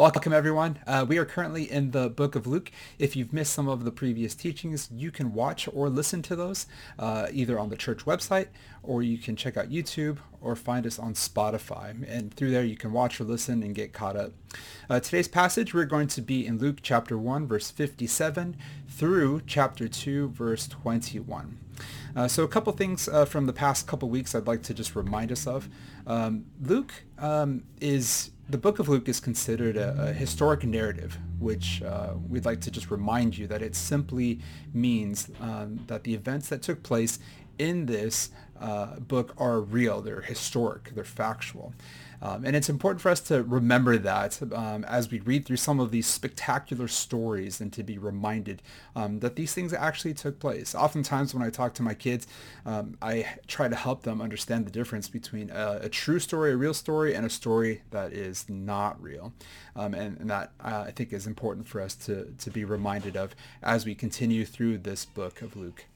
Welcome, 0.00 0.32
everyone. 0.32 0.78
Uh, 0.86 1.04
we 1.06 1.18
are 1.18 1.26
currently 1.26 1.70
in 1.70 1.90
the 1.90 2.08
book 2.08 2.34
of 2.34 2.46
Luke. 2.46 2.72
If 2.98 3.16
you've 3.16 3.34
missed 3.34 3.52
some 3.52 3.68
of 3.68 3.84
the 3.84 3.90
previous 3.90 4.34
teachings, 4.34 4.88
you 4.90 5.10
can 5.10 5.34
watch 5.34 5.68
or 5.70 5.90
listen 5.90 6.22
to 6.22 6.34
those 6.34 6.66
uh, 6.98 7.26
either 7.30 7.58
on 7.58 7.68
the 7.68 7.76
church 7.76 8.06
website 8.06 8.46
or 8.82 9.02
you 9.02 9.18
can 9.18 9.36
check 9.36 9.58
out 9.58 9.68
YouTube 9.68 10.16
or 10.40 10.56
find 10.56 10.86
us 10.86 10.98
on 10.98 11.12
Spotify. 11.12 11.90
And 12.10 12.32
through 12.32 12.50
there, 12.50 12.64
you 12.64 12.78
can 12.78 12.92
watch 12.92 13.20
or 13.20 13.24
listen 13.24 13.62
and 13.62 13.74
get 13.74 13.92
caught 13.92 14.16
up. 14.16 14.32
Uh, 14.88 15.00
today's 15.00 15.28
passage, 15.28 15.74
we're 15.74 15.84
going 15.84 16.08
to 16.08 16.22
be 16.22 16.46
in 16.46 16.56
Luke 16.56 16.78
chapter 16.80 17.18
1, 17.18 17.46
verse 17.46 17.70
57 17.70 18.56
through 18.88 19.42
chapter 19.46 19.86
2, 19.86 20.30
verse 20.30 20.66
21. 20.66 21.58
Uh, 22.16 22.26
so 22.26 22.42
a 22.42 22.48
couple 22.48 22.72
things 22.72 23.06
uh, 23.06 23.26
from 23.26 23.44
the 23.44 23.52
past 23.52 23.86
couple 23.86 24.08
weeks 24.08 24.34
I'd 24.34 24.46
like 24.46 24.62
to 24.62 24.72
just 24.72 24.96
remind 24.96 25.30
us 25.30 25.46
of. 25.46 25.68
Um, 26.06 26.46
Luke 26.58 27.04
um, 27.18 27.64
is 27.82 28.30
the 28.50 28.58
book 28.58 28.78
of 28.78 28.88
Luke 28.88 29.08
is 29.08 29.20
considered 29.20 29.76
a, 29.76 30.08
a 30.08 30.12
historic 30.12 30.64
narrative, 30.64 31.18
which 31.40 31.82
uh, 31.82 32.14
we'd 32.28 32.44
like 32.44 32.60
to 32.60 32.70
just 32.70 32.90
remind 32.90 33.36
you 33.36 33.46
that 33.46 33.62
it 33.62 33.74
simply 33.74 34.40
means 34.72 35.30
um, 35.40 35.80
that 35.86 36.04
the 36.04 36.14
events 36.14 36.48
that 36.48 36.62
took 36.62 36.82
place 36.82 37.18
in 37.58 37.86
this 37.86 38.30
uh, 38.60 38.98
book 39.00 39.34
are 39.38 39.60
real, 39.60 40.00
they're 40.00 40.22
historic, 40.22 40.92
they're 40.94 41.04
factual. 41.04 41.74
Um, 42.22 42.44
and 42.44 42.54
it's 42.54 42.68
important 42.68 43.00
for 43.00 43.08
us 43.10 43.20
to 43.20 43.42
remember 43.42 43.96
that 43.96 44.40
um, 44.52 44.84
as 44.84 45.10
we 45.10 45.20
read 45.20 45.46
through 45.46 45.56
some 45.56 45.80
of 45.80 45.90
these 45.90 46.06
spectacular 46.06 46.86
stories 46.86 47.60
and 47.60 47.72
to 47.72 47.82
be 47.82 47.96
reminded 47.96 48.62
um, 48.94 49.20
that 49.20 49.36
these 49.36 49.54
things 49.54 49.72
actually 49.72 50.14
took 50.14 50.38
place. 50.38 50.74
Oftentimes 50.74 51.34
when 51.34 51.42
I 51.42 51.50
talk 51.50 51.72
to 51.74 51.82
my 51.82 51.94
kids, 51.94 52.26
um, 52.66 52.98
I 53.00 53.26
try 53.46 53.68
to 53.68 53.76
help 53.76 54.02
them 54.02 54.20
understand 54.20 54.66
the 54.66 54.70
difference 54.70 55.08
between 55.08 55.50
a, 55.50 55.80
a, 55.82 55.88
true 55.88 56.18
story, 56.18 56.52
a 56.52 56.56
real 56.56 56.74
story, 56.74 57.14
and 57.14 57.24
a 57.24 57.30
story 57.30 57.82
that 57.90 58.12
is 58.12 58.46
not 58.48 59.02
real. 59.02 59.32
Um, 59.74 59.94
and, 59.94 60.18
and, 60.20 60.30
that 60.30 60.52
uh, 60.60 60.84
I 60.86 60.90
think 60.90 61.12
is 61.12 61.26
important 61.30 61.68
for 61.68 61.80
us 61.80 61.94
to, 61.94 62.34
to 62.38 62.50
be 62.50 62.64
reminded 62.64 63.16
of 63.16 63.34
as 63.62 63.86
we 63.86 63.94
continue 63.94 64.44
through 64.44 64.78
this 64.78 65.04
book 65.04 65.40
of 65.42 65.56
Luke. 65.56 65.86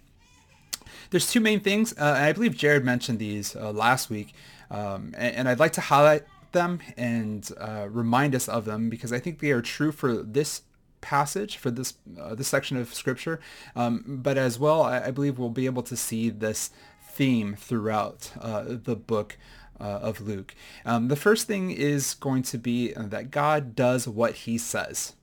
There's 1.10 1.30
two 1.30 1.40
main 1.40 1.60
things, 1.60 1.92
uh, 1.98 2.16
I 2.18 2.32
believe 2.32 2.56
Jared 2.56 2.84
mentioned 2.84 3.18
these 3.18 3.56
uh, 3.56 3.72
last 3.72 4.10
week, 4.10 4.32
um, 4.70 5.12
and, 5.16 5.36
and, 5.36 5.48
I'd 5.48 5.58
like 5.58 5.72
to 5.72 5.80
highlight 5.80 6.22
them 6.52 6.80
and 6.96 7.50
uh, 7.58 7.86
remind 7.90 8.34
us 8.34 8.48
of 8.48 8.64
them 8.64 8.88
because 8.88 9.12
I 9.12 9.18
think 9.18 9.40
they 9.40 9.50
are 9.50 9.62
true 9.62 9.92
for 9.92 10.14
this 10.14 10.62
passage, 11.00 11.56
for 11.56 11.70
this 11.70 11.94
uh, 12.20 12.34
this 12.34 12.48
section 12.48 12.76
of 12.76 12.94
Scripture, 12.94 13.40
um, 13.76 14.20
but 14.22 14.38
as 14.38 14.58
well, 14.58 14.82
I, 14.82 15.06
I, 15.06 15.10
believe 15.10 15.38
we'll 15.38 15.50
be 15.50 15.66
able 15.66 15.82
to 15.82 15.96
see 15.96 16.30
this 16.30 16.70
theme 17.02 17.56
throughout 17.56 18.30
uh, 18.40 18.64
the 18.66 18.96
book 18.96 19.36
uh, 19.80 19.84
of 19.84 20.20
Luke. 20.20 20.54
Um, 20.84 21.08
the 21.08 21.16
first 21.16 21.46
thing 21.46 21.70
is 21.70 22.14
going 22.14 22.42
to 22.44 22.58
be 22.58 22.92
that 22.96 23.30
God 23.30 23.76
does 23.76 24.08
what 24.08 24.34
he 24.34 24.58
says. 24.58 25.14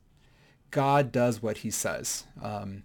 God 0.71 1.11
does 1.11 1.41
what 1.41 1.59
he 1.59 1.71
says. 1.71 2.25
Um, 2.41 2.83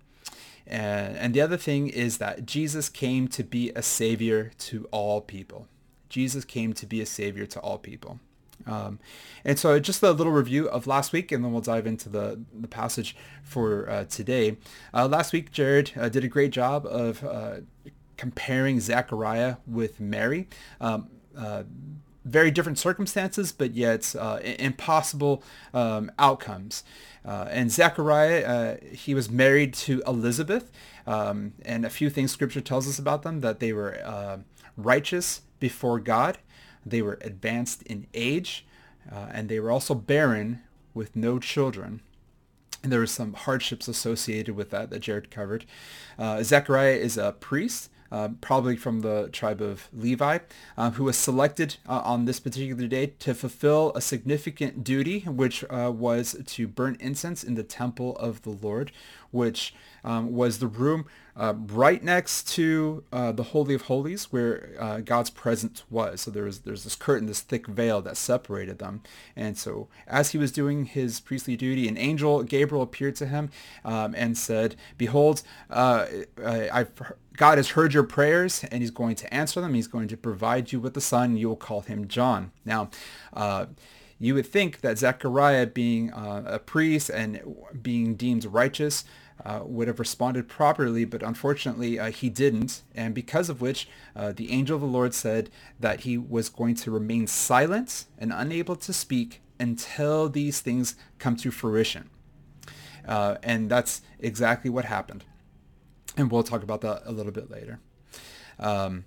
and, 0.66 1.16
and 1.16 1.34
the 1.34 1.40
other 1.40 1.56
thing 1.56 1.88
is 1.88 2.18
that 2.18 2.44
Jesus 2.44 2.88
came 2.88 3.28
to 3.28 3.44
be 3.44 3.70
a 3.70 3.82
savior 3.82 4.52
to 4.58 4.88
all 4.90 5.20
people. 5.20 5.68
Jesus 6.08 6.44
came 6.44 6.72
to 6.74 6.86
be 6.86 7.00
a 7.00 7.06
savior 7.06 7.46
to 7.46 7.60
all 7.60 7.78
people. 7.78 8.20
Um, 8.66 8.98
and 9.44 9.58
so 9.58 9.78
just 9.78 10.02
a 10.02 10.10
little 10.10 10.32
review 10.32 10.68
of 10.68 10.86
last 10.86 11.12
week, 11.12 11.30
and 11.30 11.44
then 11.44 11.52
we'll 11.52 11.60
dive 11.60 11.86
into 11.86 12.08
the, 12.08 12.40
the 12.52 12.68
passage 12.68 13.16
for 13.42 13.88
uh, 13.88 14.04
today. 14.04 14.56
Uh, 14.92 15.06
last 15.06 15.32
week, 15.32 15.52
Jared 15.52 15.92
uh, 15.96 16.08
did 16.08 16.24
a 16.24 16.28
great 16.28 16.50
job 16.50 16.86
of 16.86 17.22
uh, 17.22 17.56
comparing 18.16 18.80
Zechariah 18.80 19.56
with 19.66 20.00
Mary. 20.00 20.48
Um, 20.80 21.08
uh, 21.36 21.64
very 22.26 22.50
different 22.50 22.78
circumstances, 22.78 23.52
but 23.52 23.74
yet 23.74 24.14
uh, 24.18 24.40
impossible 24.42 25.42
um, 25.72 26.10
outcomes. 26.18 26.82
Uh, 27.24 27.46
and 27.50 27.70
Zechariah, 27.70 28.44
uh, 28.44 28.76
he 28.92 29.14
was 29.14 29.30
married 29.30 29.74
to 29.74 30.02
Elizabeth, 30.06 30.70
um, 31.06 31.54
and 31.64 31.84
a 31.86 31.90
few 31.90 32.10
things 32.10 32.32
Scripture 32.32 32.60
tells 32.60 32.88
us 32.88 32.98
about 32.98 33.22
them, 33.22 33.40
that 33.40 33.60
they 33.60 33.72
were 33.72 34.00
uh, 34.04 34.38
righteous 34.76 35.42
before 35.58 35.98
God, 36.00 36.38
they 36.84 37.02
were 37.02 37.18
advanced 37.22 37.82
in 37.82 38.06
age, 38.14 38.66
uh, 39.10 39.26
and 39.32 39.48
they 39.48 39.60
were 39.60 39.70
also 39.70 39.94
barren 39.94 40.62
with 40.94 41.16
no 41.16 41.38
children. 41.38 42.00
And 42.82 42.92
there 42.92 43.00
were 43.00 43.06
some 43.06 43.32
hardships 43.32 43.88
associated 43.88 44.54
with 44.54 44.70
that 44.70 44.90
that 44.90 45.00
Jared 45.00 45.30
covered. 45.30 45.64
Uh, 46.18 46.42
Zechariah 46.42 46.94
is 46.94 47.18
a 47.18 47.32
priest, 47.32 47.90
uh, 48.10 48.28
probably 48.40 48.76
from 48.76 49.00
the 49.00 49.28
tribe 49.32 49.60
of 49.60 49.88
Levi, 49.92 50.38
uh, 50.76 50.90
who 50.92 51.04
was 51.04 51.16
selected 51.16 51.76
uh, 51.88 52.02
on 52.04 52.24
this 52.24 52.40
particular 52.40 52.86
day 52.86 53.06
to 53.18 53.34
fulfill 53.34 53.92
a 53.94 54.00
significant 54.00 54.84
duty, 54.84 55.20
which 55.20 55.64
uh, 55.70 55.90
was 55.94 56.36
to 56.46 56.68
burn 56.68 56.96
incense 57.00 57.42
in 57.42 57.54
the 57.54 57.62
temple 57.62 58.16
of 58.16 58.42
the 58.42 58.50
Lord, 58.50 58.92
which 59.30 59.74
um, 60.04 60.32
was 60.32 60.58
the 60.58 60.66
room 60.66 61.06
uh, 61.36 61.54
right 61.68 62.02
next 62.02 62.48
to 62.54 63.04
uh, 63.12 63.32
the 63.32 63.42
Holy 63.42 63.74
of 63.74 63.82
Holies 63.82 64.32
where 64.32 64.70
uh, 64.78 65.00
God's 65.00 65.30
presence 65.30 65.84
was. 65.90 66.22
So 66.22 66.30
there 66.30 66.44
was 66.44 66.60
there's 66.60 66.84
this 66.84 66.96
curtain, 66.96 67.26
this 67.26 67.40
thick 67.40 67.66
veil 67.66 68.00
that 68.02 68.16
separated 68.16 68.78
them. 68.78 69.02
And 69.34 69.58
so 69.58 69.88
as 70.06 70.30
he 70.30 70.38
was 70.38 70.50
doing 70.50 70.86
his 70.86 71.20
priestly 71.20 71.56
duty, 71.56 71.88
an 71.88 71.98
angel, 71.98 72.42
Gabriel, 72.42 72.82
appeared 72.82 73.16
to 73.16 73.26
him 73.26 73.50
um, 73.84 74.14
and 74.16 74.36
said, 74.38 74.76
behold, 74.96 75.42
uh, 75.70 76.06
I've 76.44 76.90
God 77.36 77.58
has 77.58 77.70
heard 77.70 77.92
your 77.92 78.02
prayers 78.02 78.64
and 78.64 78.82
he's 78.82 78.90
going 78.90 79.14
to 79.16 79.32
answer 79.32 79.60
them. 79.60 79.74
He's 79.74 79.88
going 79.88 80.08
to 80.08 80.16
provide 80.16 80.72
you 80.72 80.80
with 80.80 80.96
a 80.96 81.00
son. 81.00 81.36
You 81.36 81.48
will 81.48 81.56
call 81.56 81.82
him 81.82 82.08
John. 82.08 82.52
Now, 82.64 82.90
uh, 83.34 83.66
you 84.18 84.34
would 84.34 84.46
think 84.46 84.80
that 84.80 84.98
Zechariah, 84.98 85.66
being 85.66 86.12
uh, 86.12 86.44
a 86.46 86.58
priest 86.58 87.10
and 87.10 87.42
being 87.82 88.14
deemed 88.14 88.46
righteous, 88.46 89.04
uh, 89.44 89.60
would 89.64 89.88
have 89.88 89.98
responded 89.98 90.48
properly, 90.48 91.04
but 91.04 91.22
unfortunately 91.22 91.98
uh, 91.98 92.10
he 92.10 92.28
didn't, 92.28 92.82
and 92.94 93.14
because 93.14 93.48
of 93.48 93.60
which 93.60 93.88
uh, 94.14 94.32
the 94.32 94.50
angel 94.50 94.76
of 94.76 94.80
the 94.80 94.86
Lord 94.86 95.14
said 95.14 95.50
that 95.78 96.00
he 96.00 96.16
was 96.16 96.48
going 96.48 96.74
to 96.76 96.90
remain 96.90 97.26
silent 97.26 98.06
and 98.18 98.32
unable 98.32 98.76
to 98.76 98.92
speak 98.92 99.40
until 99.58 100.28
these 100.28 100.60
things 100.60 100.96
come 101.18 101.36
to 101.36 101.50
fruition. 101.50 102.10
Uh, 103.06 103.36
and 103.42 103.70
that's 103.70 104.02
exactly 104.18 104.70
what 104.70 104.84
happened. 104.84 105.24
And 106.16 106.30
we'll 106.30 106.42
talk 106.42 106.62
about 106.62 106.80
that 106.80 107.02
a 107.04 107.12
little 107.12 107.32
bit 107.32 107.50
later. 107.50 107.78
Um, 108.58 109.04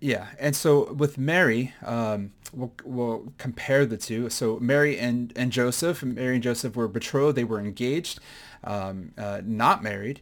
yeah, 0.00 0.26
and 0.38 0.54
so 0.54 0.92
with 0.92 1.16
Mary, 1.16 1.72
um, 1.82 2.32
we'll, 2.54 2.72
we'll 2.84 3.32
compare 3.38 3.86
the 3.86 3.96
two. 3.96 4.30
So 4.30 4.58
Mary 4.60 4.98
and, 4.98 5.32
and 5.36 5.52
Joseph, 5.52 6.02
Mary 6.02 6.34
and 6.34 6.42
Joseph 6.42 6.76
were 6.76 6.88
betrothed. 6.88 7.36
They 7.36 7.44
were 7.44 7.60
engaged, 7.60 8.20
um, 8.62 9.12
uh, 9.18 9.40
not 9.44 9.82
married. 9.82 10.20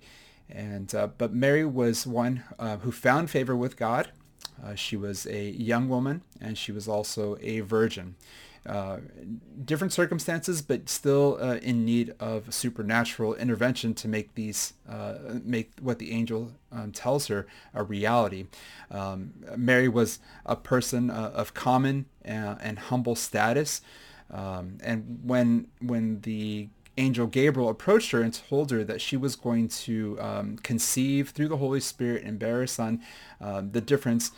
And 0.48 0.94
uh, 0.94 1.09
but 1.16 1.32
Mary 1.32 1.65
was 1.65 2.06
one 2.06 2.44
uh, 2.59 2.76
who 2.78 2.93
found 2.93 3.31
favor 3.31 3.56
with 3.56 3.76
God. 3.76 4.10
Uh, 4.62 4.75
she 4.75 4.97
was 4.97 5.26
a 5.26 5.50
young 5.50 5.88
woman, 5.88 6.22
and 6.41 6.59
she 6.59 6.72
was 6.72 6.87
also 6.87 7.37
a 7.41 7.60
virgin. 7.60 8.16
Uh, 8.64 8.99
different 9.64 9.93
circumstances, 9.93 10.62
but 10.62 10.88
still 10.88 11.37
uh, 11.41 11.56
in 11.56 11.84
need 11.84 12.14
of 12.20 12.54
supernatural 12.54 13.34
intervention 13.34 13.93
to 13.93 14.06
make 14.06 14.37
these 14.37 14.75
uh, 14.88 15.14
make 15.43 15.72
what 15.81 15.99
the 15.99 16.12
angel 16.12 16.53
um, 16.70 16.93
tells 16.93 17.26
her 17.26 17.44
a 17.75 17.82
reality. 17.82 18.47
Um, 18.88 19.32
Mary 19.56 19.88
was 19.88 20.20
a 20.47 20.54
person 20.54 21.10
uh, 21.10 21.32
of 21.34 21.54
common 21.54 22.06
uh, 22.27 22.56
and 22.60 22.78
humble 22.78 23.15
status, 23.15 23.81
um, 24.31 24.78
and 24.83 25.21
when 25.25 25.69
when 25.81 26.21
the 26.21 26.69
angel 26.99 27.27
Gabriel 27.27 27.69
approached 27.69 28.10
her 28.10 28.21
and 28.21 28.34
told 28.34 28.71
her 28.71 28.84
that 28.84 29.00
she 29.00 29.16
was 29.16 29.34
going 29.34 29.69
to 29.69 30.19
um, 30.21 30.56
conceive 30.59 31.31
through 31.31 31.49
the 31.49 31.56
Holy 31.56 31.81
Spirit 31.81 32.22
and 32.22 32.38
bear 32.38 32.62
a 32.62 32.69
son. 32.69 33.00
Um, 33.41 33.72
the 33.72 33.81
difference 33.81 34.32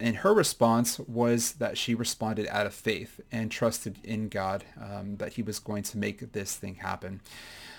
in 0.00 0.16
her 0.16 0.34
response 0.34 0.98
was 0.98 1.52
that 1.54 1.78
she 1.78 1.94
responded 1.94 2.48
out 2.48 2.66
of 2.66 2.74
faith 2.74 3.20
and 3.30 3.50
trusted 3.50 3.98
in 4.02 4.28
God 4.28 4.64
um, 4.80 5.16
that 5.18 5.34
he 5.34 5.42
was 5.42 5.58
going 5.58 5.84
to 5.84 5.98
make 5.98 6.32
this 6.32 6.56
thing 6.56 6.76
happen. 6.76 7.20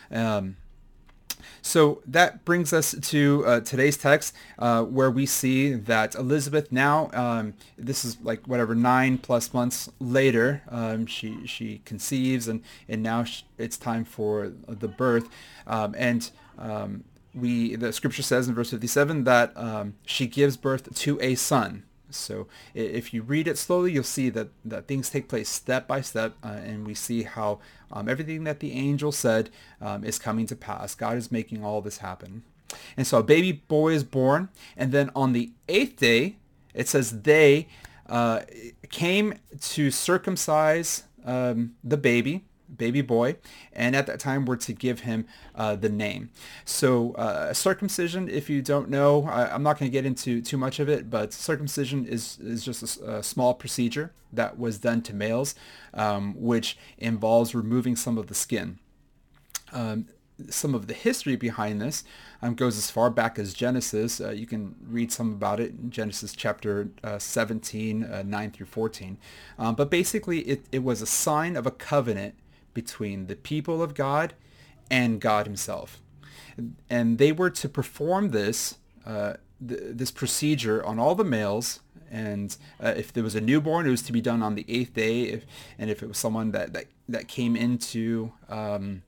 Um, 0.09 0.57
so 1.65 2.03
that 2.05 2.45
brings 2.45 2.73
us 2.73 2.93
to 3.09 3.43
uh, 3.47 3.59
today's 3.59 3.97
text, 3.97 4.35
uh, 4.59 4.83
where 4.83 5.09
we 5.09 5.25
see 5.25 5.73
that 5.73 6.13
Elizabeth 6.13 6.71
now, 6.71 7.09
um, 7.11 7.55
this 7.75 8.05
is 8.05 8.17
like 8.21 8.47
whatever 8.47 8.75
nine 8.75 9.17
plus 9.17 9.51
months 9.51 9.89
later, 9.99 10.61
um, 10.69 11.07
she 11.07 11.47
she 11.47 11.81
conceives, 11.83 12.47
and 12.47 12.61
and 12.87 13.01
now 13.01 13.23
she, 13.23 13.45
it's 13.57 13.77
time 13.77 14.05
for 14.05 14.53
the 14.67 14.87
birth, 14.87 15.27
um, 15.65 15.95
and 15.97 16.29
um, 16.59 17.03
we 17.33 17.75
the 17.75 17.91
scripture 17.91 18.21
says 18.21 18.47
in 18.47 18.53
verse 18.53 18.69
57 18.69 19.23
that 19.23 19.51
um, 19.55 19.95
she 20.05 20.27
gives 20.27 20.57
birth 20.57 20.93
to 20.93 21.19
a 21.19 21.33
son. 21.33 21.83
So 22.09 22.47
if 22.73 23.13
you 23.13 23.21
read 23.21 23.47
it 23.47 23.57
slowly, 23.57 23.91
you'll 23.91 24.03
see 24.03 24.29
that, 24.29 24.49
that 24.63 24.87
things 24.87 25.09
take 25.09 25.27
place 25.27 25.49
step 25.49 25.87
by 25.87 26.01
step, 26.01 26.35
uh, 26.43 26.59
and 26.63 26.85
we 26.85 26.93
see 26.93 27.23
how 27.23 27.59
um, 27.91 28.07
everything 28.09 28.43
that 28.45 28.59
the 28.59 28.73
angel 28.73 29.11
said 29.11 29.49
um, 29.81 30.03
is 30.03 30.19
coming 30.19 30.45
to 30.47 30.55
pass. 30.55 30.95
God 30.95 31.17
is 31.17 31.31
making 31.31 31.63
all 31.63 31.81
this 31.81 31.99
happen. 31.99 32.43
And 32.97 33.05
so 33.05 33.19
a 33.19 33.23
baby 33.23 33.51
boy 33.51 33.93
is 33.93 34.03
born, 34.03 34.49
and 34.75 34.91
then 34.91 35.11
on 35.15 35.33
the 35.33 35.51
eighth 35.67 35.97
day, 35.97 36.37
it 36.73 36.87
says 36.87 37.21
they 37.21 37.67
uh, 38.07 38.41
came 38.89 39.35
to 39.61 39.91
circumcise 39.91 41.03
um, 41.25 41.75
the 41.83 41.97
baby, 41.97 42.45
baby 42.77 43.01
boy, 43.01 43.37
and 43.73 43.95
at 43.95 44.07
that 44.07 44.19
time 44.19 44.45
were 44.45 44.57
to 44.57 44.73
give 44.73 45.01
him 45.01 45.25
uh, 45.55 45.75
the 45.75 45.89
name. 45.89 46.29
So 46.63 47.13
uh, 47.13 47.53
circumcision, 47.53 48.29
if 48.29 48.49
you 48.49 48.61
don't 48.61 48.89
know, 48.89 49.25
I, 49.25 49.53
am 49.53 49.63
not 49.63 49.79
going 49.79 49.89
to 49.89 49.93
get 49.93 50.05
into 50.05 50.41
too 50.41 50.57
much 50.57 50.79
of 50.79 50.89
it, 50.89 51.09
but 51.09 51.33
circumcision 51.33 52.05
is, 52.05 52.37
is 52.39 52.63
just 52.63 52.99
a, 52.99 53.17
a 53.17 53.23
small 53.23 53.53
procedure 53.53 54.11
that 54.33 54.59
was 54.59 54.77
done 54.77 55.01
to 55.03 55.13
males, 55.13 55.55
um, 55.93 56.33
which 56.37 56.77
involves 56.97 57.55
removing 57.55 57.95
some 57.95 58.17
of 58.17 58.27
the 58.27 58.35
skin. 58.35 58.79
Um, 59.71 60.07
some 60.49 60.75
of 60.75 60.87
the 60.87 60.93
history 60.93 61.35
behind 61.35 61.81
this 61.81 62.03
um, 62.41 62.55
goes 62.55 62.77
as 62.77 62.91
far 62.91 63.09
back 63.09 63.39
as 63.39 63.53
Genesis. 63.53 64.19
Uh, 64.19 64.31
you 64.31 64.45
can 64.45 64.75
read 64.85 65.11
some 65.11 65.31
about 65.31 65.59
it 65.59 65.71
in 65.71 65.89
Genesis 65.89 66.33
chapter 66.33 66.89
uh, 67.03 67.17
17, 67.17 68.03
uh, 68.03 68.23
9 68.25 68.51
through 68.51 68.65
14. 68.65 69.17
Um, 69.57 69.75
but 69.75 69.89
basically, 69.89 70.39
it, 70.41 70.65
it 70.71 70.83
was 70.83 71.01
a 71.01 71.05
sign 71.05 71.55
of 71.55 71.65
a 71.65 71.71
covenant 71.71 72.35
between 72.75 73.25
the 73.25 73.35
people 73.35 73.81
of 73.81 73.95
God 73.95 74.35
and 74.91 75.19
God 75.19 75.47
himself. 75.47 75.99
And 76.87 77.17
they 77.17 77.31
were 77.31 77.49
to 77.49 77.67
perform 77.67 78.29
this, 78.29 78.77
uh, 79.03 79.33
th- 79.67 79.81
this 79.83 80.11
procedure 80.11 80.85
on 80.85 80.99
all 80.99 81.15
the 81.15 81.23
males 81.23 81.79
and 82.11 82.55
uh, 82.81 82.93
if 82.95 83.11
there 83.11 83.23
was 83.23 83.35
a 83.35 83.41
newborn, 83.41 83.87
it 83.87 83.89
was 83.89 84.03
to 84.03 84.13
be 84.13 84.21
done 84.21 84.41
on 84.41 84.55
the 84.55 84.65
eighth 84.69 84.93
day. 84.93 85.23
If, 85.23 85.45
and 85.77 85.89
if 85.89 86.03
it 86.03 86.07
was 86.07 86.17
someone 86.17 86.51
that, 86.51 86.73
that, 86.73 86.85
that 87.09 87.27
came 87.27 87.55
into 87.55 88.31
um, 88.47 89.03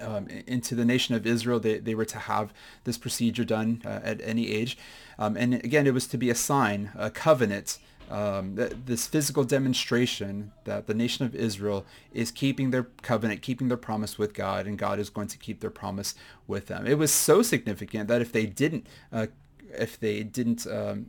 um, 0.00 0.26
into 0.46 0.74
the 0.74 0.86
nation 0.86 1.14
of 1.14 1.26
Israel, 1.26 1.60
they, 1.60 1.78
they 1.78 1.94
were 1.94 2.06
to 2.06 2.18
have 2.18 2.54
this 2.84 2.96
procedure 2.96 3.44
done 3.44 3.82
uh, 3.84 4.00
at 4.02 4.20
any 4.22 4.50
age. 4.50 4.78
Um, 5.18 5.36
and 5.36 5.54
again, 5.54 5.86
it 5.86 5.92
was 5.92 6.06
to 6.08 6.16
be 6.16 6.30
a 6.30 6.34
sign, 6.34 6.90
a 6.96 7.10
covenant, 7.10 7.78
um, 8.12 8.56
this 8.56 9.06
physical 9.06 9.42
demonstration 9.42 10.52
that 10.64 10.86
the 10.86 10.92
nation 10.92 11.24
of 11.24 11.34
Israel 11.34 11.86
is 12.12 12.30
keeping 12.30 12.70
their 12.70 12.84
covenant, 13.00 13.40
keeping 13.40 13.68
their 13.68 13.78
promise 13.78 14.18
with 14.18 14.34
God, 14.34 14.66
and 14.66 14.76
God 14.76 14.98
is 14.98 15.08
going 15.08 15.28
to 15.28 15.38
keep 15.38 15.60
their 15.60 15.70
promise 15.70 16.14
with 16.46 16.66
them. 16.66 16.86
It 16.86 16.98
was 16.98 17.10
so 17.10 17.40
significant 17.40 18.08
that 18.08 18.20
if 18.20 18.30
they 18.30 18.44
didn't, 18.44 18.86
uh, 19.10 19.28
if 19.70 19.98
they 19.98 20.22
didn't 20.22 20.66
um, 20.66 21.06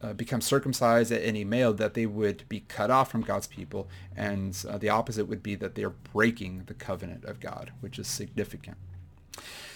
uh, 0.00 0.14
become 0.14 0.40
circumcised 0.40 1.12
at 1.12 1.22
any 1.22 1.44
male, 1.44 1.74
that 1.74 1.92
they 1.92 2.06
would 2.06 2.48
be 2.48 2.60
cut 2.60 2.90
off 2.90 3.10
from 3.10 3.20
God's 3.20 3.46
people. 3.46 3.88
And 4.16 4.56
uh, 4.66 4.78
the 4.78 4.88
opposite 4.88 5.26
would 5.26 5.42
be 5.42 5.54
that 5.56 5.74
they're 5.74 5.90
breaking 5.90 6.62
the 6.64 6.74
covenant 6.74 7.26
of 7.26 7.40
God, 7.40 7.72
which 7.80 7.98
is 7.98 8.08
significant. 8.08 8.78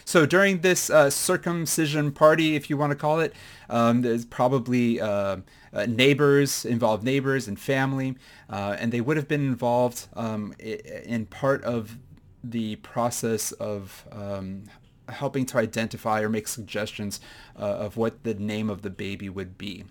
So 0.07 0.25
during 0.25 0.61
this 0.61 0.89
uh, 0.89 1.11
circumcision 1.11 2.13
party, 2.13 2.55
if 2.55 2.71
you 2.71 2.77
want 2.77 2.93
to 2.93 2.97
call 2.97 3.19
it, 3.19 3.35
um, 3.69 4.03
there's 4.03 4.25
probably 4.25 5.01
uh, 5.01 5.39
uh, 5.73 5.87
neighbors, 5.87 6.65
involved 6.65 7.03
neighbors 7.03 7.49
and 7.49 7.59
family, 7.59 8.15
uh, 8.49 8.77
and 8.79 8.93
they 8.93 9.01
would 9.01 9.17
have 9.17 9.27
been 9.27 9.45
involved 9.45 10.07
um, 10.15 10.55
in 10.61 11.27
part 11.27 11.65
of 11.65 11.99
the 12.45 12.77
process 12.77 13.51
of 13.51 14.07
um, 14.13 14.67
helping 15.09 15.45
to 15.47 15.59
identify 15.59 16.21
or 16.21 16.29
make 16.29 16.47
suggestions 16.47 17.21
uh, 17.59 17.63
of 17.65 17.97
what 17.97 18.23
the 18.23 18.35
name 18.35 18.71
of 18.71 18.83
the 18.83 18.91
baby 18.91 19.29
would 19.29 19.59
be. 19.59 19.85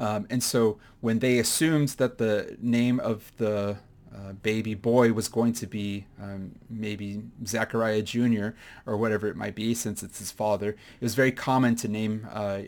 Um, 0.00 0.26
and 0.28 0.42
so 0.42 0.80
when 1.00 1.20
they 1.20 1.38
assumed 1.38 1.90
that 1.90 2.18
the 2.18 2.56
name 2.60 2.98
of 2.98 3.30
the 3.36 3.78
uh, 4.14 4.32
baby 4.32 4.74
boy 4.74 5.12
was 5.12 5.28
going 5.28 5.52
to 5.54 5.66
be 5.66 6.06
um, 6.20 6.52
maybe 6.70 7.22
Zachariah 7.46 8.02
Jr. 8.02 8.50
or 8.86 8.96
whatever 8.96 9.28
it 9.28 9.36
might 9.36 9.54
be, 9.54 9.74
since 9.74 10.02
it's 10.02 10.18
his 10.18 10.30
father, 10.30 10.70
it 10.70 11.02
was 11.02 11.14
very 11.14 11.32
common 11.32 11.76
to 11.76 11.88
name 11.88 12.26
uh, 12.32 12.60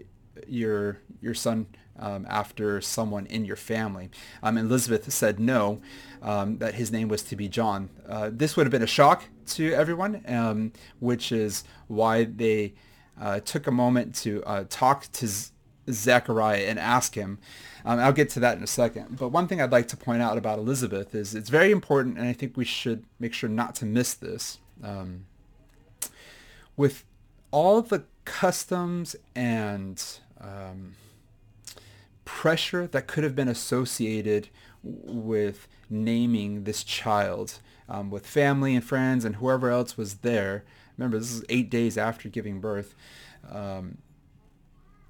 your 0.47 0.99
your 1.21 1.35
son 1.35 1.67
um, 1.99 2.27
after 2.29 2.81
someone 2.81 3.27
in 3.27 3.45
your 3.45 3.57
family. 3.57 4.11
Um, 4.43 4.57
Elizabeth 4.59 5.13
said 5.13 5.39
no, 5.39 5.81
um, 6.23 6.59
that 6.59 6.75
his 6.75 6.91
name 6.91 7.09
was 7.09 7.23
to 7.25 7.37
be 7.37 7.49
John. 7.49 7.91
Uh, 8.09 8.31
this 8.33 8.57
would 8.57 8.67
have 8.67 8.73
been 8.73 8.83
a 8.83 8.87
shock 8.87 9.25
to 9.49 9.73
everyone, 9.73 10.23
um, 10.27 10.73
which 10.99 11.31
is 11.31 11.65
why 11.89 12.25
they 12.25 12.75
uh, 13.21 13.41
took 13.41 13.67
a 13.67 13.71
moment 13.71 14.15
to 14.17 14.43
uh, 14.45 14.65
talk 14.69 15.07
to 15.13 15.27
Z- 15.27 15.53
Zechariah 15.91 16.65
and 16.65 16.79
ask 16.79 17.15
him. 17.15 17.39
Um, 17.85 17.99
I'll 17.99 18.13
get 18.13 18.29
to 18.31 18.41
that 18.41 18.57
in 18.57 18.63
a 18.63 18.67
second. 18.67 19.17
But 19.19 19.29
one 19.29 19.49
thing 19.49 19.61
I'd 19.61 19.73
like 19.73 19.89
to 19.89 19.97
point 19.97 20.23
out 20.23 20.37
about 20.37 20.59
Elizabeth 20.59 21.15
is 21.15 21.35
it's 21.35 21.51
very 21.51 21.71
important, 21.71 22.19
and 22.19 22.27
I 22.27 22.33
think 22.33 22.57
we 22.57 22.65
should 22.65 23.05
make 23.19 23.33
sure 23.33 23.49
not 23.49 23.75
to 23.77 23.87
miss 23.87 24.15
this. 24.15 24.59
Um, 24.83 25.27
with 26.77 27.05
all 27.51 27.83
the 27.83 28.05
customs 28.25 29.17
and 29.35 30.03
um, 30.41 30.95
pressure 32.25 32.87
that 32.87 33.07
could 33.07 33.25
have 33.25 33.35
been 33.35 33.49
associated 33.49 34.49
with 34.83 35.67
naming 35.89 36.65
this 36.65 36.85
child, 36.85 37.59
um, 37.89 38.11
with 38.11 38.27
family 38.27 38.75
and 38.75 38.85
friends 38.85 39.25
and 39.25 39.37
whoever 39.37 39.71
else 39.71 39.97
was 39.97 40.19
there. 40.19 40.65
Remember, 40.97 41.19
this 41.19 41.33
is 41.33 41.45
eight 41.49 41.71
days 41.71 41.99
after 41.99 42.29
giving 42.29 42.61
birth. 42.61 42.95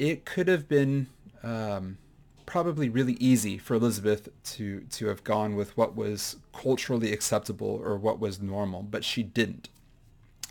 It 0.00 0.24
could 0.24 0.48
have 0.48 0.66
been 0.66 1.08
um, 1.42 1.98
probably 2.46 2.88
really 2.88 3.18
easy 3.20 3.58
for 3.58 3.74
Elizabeth 3.74 4.30
to 4.54 4.80
to 4.80 5.06
have 5.08 5.22
gone 5.22 5.56
with 5.56 5.76
what 5.76 5.94
was 5.94 6.36
culturally 6.54 7.12
acceptable 7.12 7.80
or 7.84 7.98
what 7.98 8.18
was 8.18 8.40
normal, 8.40 8.82
but 8.82 9.04
she 9.04 9.22
didn't. 9.22 9.68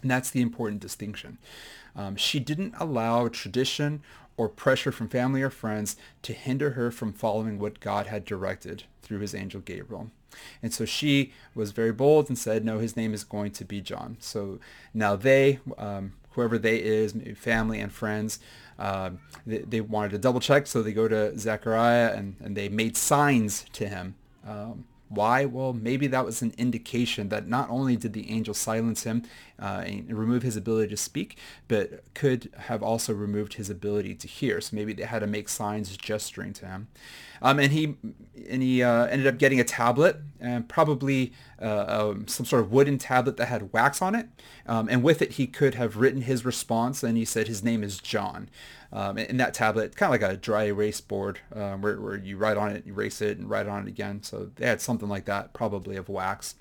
And 0.02 0.12
that's 0.12 0.30
the 0.30 0.42
important 0.42 0.82
distinction. 0.82 1.40
Um, 1.96 2.16
she 2.16 2.40
didn't 2.40 2.76
allow 2.80 3.28
tradition 3.28 4.02
or 4.38 4.48
pressure 4.48 4.92
from 4.92 5.10
family 5.10 5.42
or 5.42 5.50
friends 5.50 5.98
to 6.22 6.32
hinder 6.32 6.72
her 6.72 6.92
from 6.92 7.12
following 7.12 7.58
what 7.60 7.80
God 7.80 8.08
had 8.08 8.24
directed 8.24 8.84
through 9.02 9.20
his 9.20 9.36
angel 9.36 9.62
Gabriel. 9.62 10.12
And 10.62 10.74
so 10.74 10.86
she 10.86 11.34
was 11.56 11.72
very 11.72 11.92
bold 11.92 12.30
and 12.30 12.38
said, 12.38 12.64
no, 12.64 12.78
his 12.78 12.96
name 12.96 13.14
is 13.14 13.24
going 13.24 13.52
to 13.52 13.66
be 13.66 13.82
John. 13.82 14.16
So 14.20 14.60
now 14.94 15.16
they, 15.16 15.60
um, 15.78 16.14
whoever 16.32 16.58
they 16.58 16.78
is, 16.78 17.14
family 17.36 17.80
and 17.80 17.92
friends, 17.92 18.40
uh, 18.78 19.12
they, 19.46 19.60
they, 19.60 19.82
wanted 19.82 20.12
to 20.12 20.18
double 20.18 20.40
check. 20.40 20.68
So 20.68 20.82
they 20.82 20.94
go 20.94 21.08
to 21.08 21.38
Zechariah 21.38 22.14
and, 22.16 22.36
and 22.40 22.56
they 22.56 22.70
made 22.70 22.96
signs 22.96 23.66
to 23.74 23.88
him. 23.88 24.16
Um, 24.48 24.86
why? 25.10 25.46
Well, 25.46 25.74
maybe 25.74 26.08
that 26.08 26.24
was 26.24 26.42
an 26.42 26.54
indication 26.58 27.30
that 27.30 27.48
not 27.48 27.70
only 27.70 27.96
did 27.96 28.14
the 28.14 28.30
angel 28.30 28.54
silence 28.54 29.04
him 29.04 29.24
uh, 29.60 29.84
and 29.86 30.18
remove 30.18 30.44
his 30.44 30.56
ability 30.56 30.90
to 30.90 30.98
speak, 30.98 31.38
but 31.68 32.04
could 32.14 32.52
have 32.58 32.84
also 32.84 33.14
removed 33.14 33.56
his 33.56 33.70
ability 33.70 34.14
to 34.16 34.28
hear. 34.28 34.62
So 34.62 34.76
maybe 34.76 34.94
they 34.94 35.04
had 35.04 35.20
to 35.20 35.28
make 35.28 35.50
signs 35.50 35.96
gesturing 35.98 36.54
to 36.54 36.68
him. 36.68 36.88
Um, 37.42 37.60
and 37.60 37.72
he 37.72 37.96
and 38.50 38.62
he 38.62 38.84
uh, 38.84 39.06
ended 39.06 39.28
up 39.28 39.38
getting 39.38 39.60
a 39.60 39.64
tablet 39.64 40.18
and 40.40 40.68
probably 40.68 41.34
uh, 41.62 41.86
um, 41.88 42.28
some 42.28 42.46
sort 42.46 42.62
of 42.62 42.72
wooden 42.72 42.98
tablet 42.98 43.38
that 43.38 43.48
had 43.48 43.74
wax 43.74 44.02
on 44.02 44.14
it. 44.14 44.28
Um, 44.66 44.88
and 44.90 45.04
with 45.04 45.22
it, 45.22 45.34
he 45.34 45.48
could 45.48 45.76
have 45.76 45.98
written 45.98 46.22
his 46.22 46.46
response. 46.46 47.02
And 47.02 47.18
he 47.18 47.26
said 47.26 47.48
his 47.48 47.64
name 47.64 47.84
is 47.84 47.98
John. 48.00 48.50
Um, 48.92 49.20
in 49.20 49.38
that 49.38 49.54
tablet, 49.54 49.96
kind 49.96 50.12
of 50.12 50.20
like 50.20 50.32
a 50.32 50.36
dry 50.36 50.64
erase 50.64 51.00
board 51.00 51.40
uh, 51.56 51.76
where, 51.76 52.02
where 52.02 52.18
you 52.18 52.38
write 52.38 52.58
on 52.58 52.72
it, 52.72 52.88
erase 52.88 53.22
it, 53.22 53.38
and 53.38 53.48
write 53.48 53.68
on 53.68 53.84
it 53.84 53.88
again. 53.88 54.24
So 54.24 54.50
they 54.56 54.66
had 54.66 54.82
something 54.82 55.08
like 55.08 55.26
that, 55.26 55.54
probably 55.54 55.96
of 55.96 56.10
wax. 56.10 56.56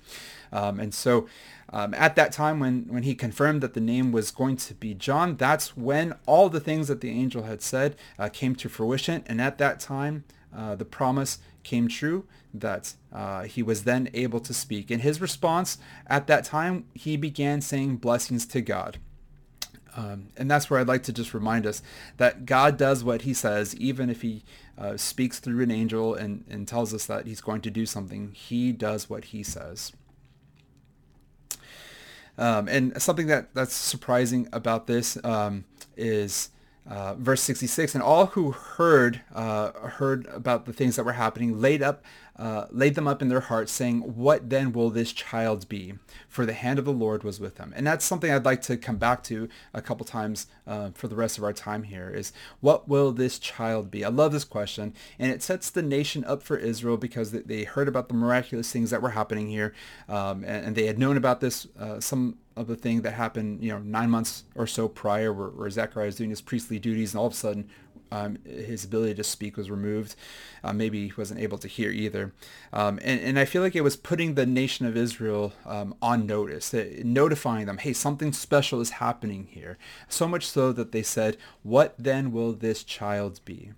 Um, 0.51 0.79
and 0.79 0.93
so 0.93 1.27
um, 1.71 1.95
at 1.95 2.15
that 2.17 2.31
time 2.31 2.59
when, 2.59 2.85
when 2.87 3.01
he 3.01 3.15
confirmed 3.15 3.61
that 3.61 3.73
the 3.73 3.81
name 3.81 4.11
was 4.11 4.29
going 4.29 4.57
to 4.57 4.75
be 4.75 4.93
John, 4.93 5.37
that's 5.37 5.75
when 5.75 6.13
all 6.27 6.49
the 6.49 6.59
things 6.59 6.87
that 6.87 7.01
the 7.01 7.09
angel 7.09 7.43
had 7.43 7.63
said 7.63 7.95
uh, 8.19 8.29
came 8.29 8.55
to 8.57 8.69
fruition. 8.69 9.23
And 9.25 9.41
at 9.41 9.57
that 9.57 9.79
time, 9.79 10.23
uh, 10.55 10.75
the 10.75 10.85
promise 10.85 11.39
came 11.63 11.87
true 11.87 12.25
that 12.53 12.93
uh, 13.13 13.43
he 13.43 13.61
was 13.61 13.83
then 13.83 14.09
able 14.13 14.39
to 14.39 14.53
speak. 14.53 14.89
In 14.89 15.01
his 15.01 15.21
response 15.21 15.77
at 16.07 16.27
that 16.27 16.43
time, 16.43 16.85
he 16.93 17.17
began 17.17 17.61
saying 17.61 17.97
blessings 17.97 18.45
to 18.47 18.61
God. 18.61 18.97
Um, 19.95 20.29
and 20.37 20.49
that's 20.49 20.69
where 20.69 20.79
I'd 20.79 20.87
like 20.87 21.03
to 21.03 21.13
just 21.13 21.33
remind 21.33 21.65
us 21.65 21.81
that 22.17 22.45
God 22.45 22.77
does 22.77 23.03
what 23.03 23.23
he 23.23 23.33
says, 23.33 23.75
even 23.75 24.09
if 24.09 24.21
he 24.21 24.43
uh, 24.77 24.97
speaks 24.97 25.39
through 25.39 25.63
an 25.63 25.71
angel 25.71 26.15
and, 26.15 26.45
and 26.49 26.67
tells 26.67 26.93
us 26.93 27.05
that 27.07 27.25
he's 27.25 27.41
going 27.41 27.61
to 27.61 27.71
do 27.71 27.85
something, 27.85 28.31
he 28.31 28.71
does 28.71 29.09
what 29.09 29.25
he 29.25 29.43
says. 29.43 29.91
Um, 32.37 32.69
and 32.69 33.01
something 33.01 33.27
that, 33.27 33.53
that's 33.53 33.73
surprising 33.73 34.47
about 34.53 34.87
this 34.87 35.17
um, 35.25 35.65
is 35.97 36.49
uh, 36.89 37.13
verse 37.15 37.41
66, 37.41 37.95
and 37.95 38.03
all 38.03 38.27
who 38.27 38.51
heard 38.51 39.21
uh, 39.33 39.71
heard 39.71 40.25
about 40.27 40.65
the 40.65 40.73
things 40.73 40.95
that 40.95 41.05
were 41.05 41.13
happening 41.13 41.61
laid 41.61 41.81
up 41.81 42.03
uh, 42.39 42.67
laid 42.71 42.95
them 42.95 43.07
up 43.07 43.21
in 43.21 43.27
their 43.27 43.41
hearts, 43.41 43.69
saying, 43.69 43.99
What 44.15 44.49
then 44.49 44.71
will 44.71 44.89
this 44.89 45.11
child 45.11 45.67
be? 45.67 45.95
For 46.29 46.45
the 46.45 46.53
hand 46.53 46.79
of 46.79 46.85
the 46.85 46.93
Lord 46.93 47.21
was 47.21 47.39
with 47.39 47.57
him. 47.57 47.73
And 47.75 47.85
that's 47.85 48.05
something 48.05 48.31
I'd 48.31 48.45
like 48.45 48.61
to 48.63 48.77
come 48.77 48.95
back 48.95 49.23
to 49.23 49.49
a 49.73 49.81
couple 49.81 50.05
times 50.05 50.47
uh, 50.65 50.91
for 50.93 51.09
the 51.09 51.17
rest 51.17 51.37
of 51.37 51.43
our 51.43 51.51
time 51.51 51.83
here 51.83 52.09
is, 52.09 52.31
What 52.61 52.87
will 52.87 53.11
this 53.11 53.39
child 53.39 53.91
be? 53.91 54.05
I 54.05 54.09
love 54.09 54.31
this 54.31 54.45
question. 54.45 54.93
And 55.19 55.31
it 55.31 55.43
sets 55.43 55.69
the 55.69 55.81
nation 55.81 56.23
up 56.23 56.41
for 56.41 56.55
Israel 56.55 56.95
because 56.95 57.31
they 57.31 57.65
heard 57.65 57.89
about 57.89 58.07
the 58.07 58.13
miraculous 58.13 58.71
things 58.71 58.89
that 58.91 59.01
were 59.01 59.09
happening 59.09 59.49
here. 59.49 59.73
Um, 60.07 60.45
and, 60.45 60.67
and, 60.67 60.75
they 60.75 60.85
had 60.85 60.97
known 60.97 61.17
about 61.17 61.41
this, 61.41 61.67
uh, 61.77 61.99
some 61.99 62.37
of 62.59 62.67
the 62.67 62.75
thing 62.75 63.01
that 63.01 63.13
happened, 63.13 63.63
you 63.63 63.71
know, 63.71 63.79
nine 63.79 64.09
months 64.09 64.43
or 64.53 64.67
so 64.67 64.87
prior 64.87 65.31
where, 65.31 65.49
where 65.49 65.69
Zechariah 65.69 66.07
is 66.07 66.15
doing 66.15 66.29
his 66.29 66.41
priestly 66.41 66.77
duties 66.77 67.13
and 67.13 67.19
all 67.19 67.27
of 67.27 67.33
a 67.33 67.35
sudden 67.35 67.69
um, 68.11 68.37
his 68.43 68.83
ability 68.83 69.15
to 69.15 69.23
speak 69.23 69.55
was 69.55 69.69
removed. 69.69 70.15
Uh, 70.63 70.73
maybe 70.73 71.07
he 71.07 71.13
wasn't 71.15 71.39
able 71.39 71.57
to 71.59 71.67
hear 71.67 71.89
either. 71.91 72.33
Um, 72.73 72.99
and, 73.03 73.21
and 73.21 73.39
I 73.39 73.45
feel 73.45 73.61
like 73.61 73.75
it 73.75 73.83
was 73.83 73.95
putting 73.95 74.33
the 74.33 74.45
nation 74.45 74.85
of 74.85 74.97
Israel 74.97 75.53
um, 75.65 75.95
on 76.01 76.25
notice, 76.25 76.73
uh, 76.73 76.85
notifying 77.03 77.65
them, 77.67 77.77
hey, 77.77 77.93
something 77.93 78.33
special 78.33 78.81
is 78.81 78.91
happening 78.91 79.47
here. 79.51 79.77
So 80.07 80.27
much 80.27 80.45
so 80.45 80.71
that 80.73 80.91
they 80.91 81.03
said, 81.03 81.37
what 81.63 81.95
then 81.97 82.31
will 82.31 82.53
this 82.53 82.83
child 82.83 83.39
be? 83.45 83.71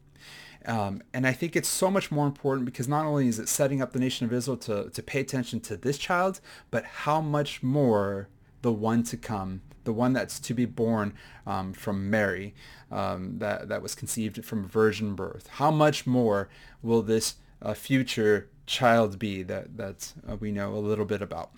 Um, 0.65 1.01
and 1.13 1.25
I 1.25 1.33
think 1.33 1.55
it's 1.55 1.67
so 1.67 1.89
much 1.89 2.11
more 2.11 2.27
important 2.27 2.65
because 2.65 2.87
not 2.87 3.05
only 3.05 3.27
is 3.27 3.39
it 3.39 3.49
setting 3.49 3.81
up 3.81 3.93
the 3.93 3.99
nation 3.99 4.25
of 4.25 4.33
Israel 4.33 4.57
to, 4.57 4.89
to 4.91 5.03
pay 5.03 5.19
attention 5.19 5.59
to 5.61 5.75
this 5.75 5.97
child, 5.97 6.39
but 6.69 6.85
how 6.85 7.19
much 7.19 7.63
more 7.63 8.27
the 8.61 8.71
one 8.71 9.03
to 9.03 9.17
come, 9.17 9.61
the 9.83 9.93
one 9.93 10.13
that's 10.13 10.39
to 10.39 10.53
be 10.53 10.65
born 10.65 11.13
um, 11.45 11.73
from 11.73 12.09
Mary, 12.09 12.53
um, 12.91 13.39
that, 13.39 13.69
that 13.69 13.81
was 13.81 13.95
conceived 13.95 14.43
from 14.45 14.67
virgin 14.67 15.15
birth. 15.15 15.47
How 15.53 15.71
much 15.71 16.05
more 16.05 16.49
will 16.81 17.01
this 17.01 17.35
uh, 17.61 17.73
future 17.73 18.49
child 18.65 19.19
be 19.19 19.43
that, 19.43 19.77
that 19.77 20.13
uh, 20.29 20.35
we 20.35 20.51
know 20.51 20.73
a 20.73 20.79
little 20.79 21.05
bit 21.05 21.21
about? 21.21 21.51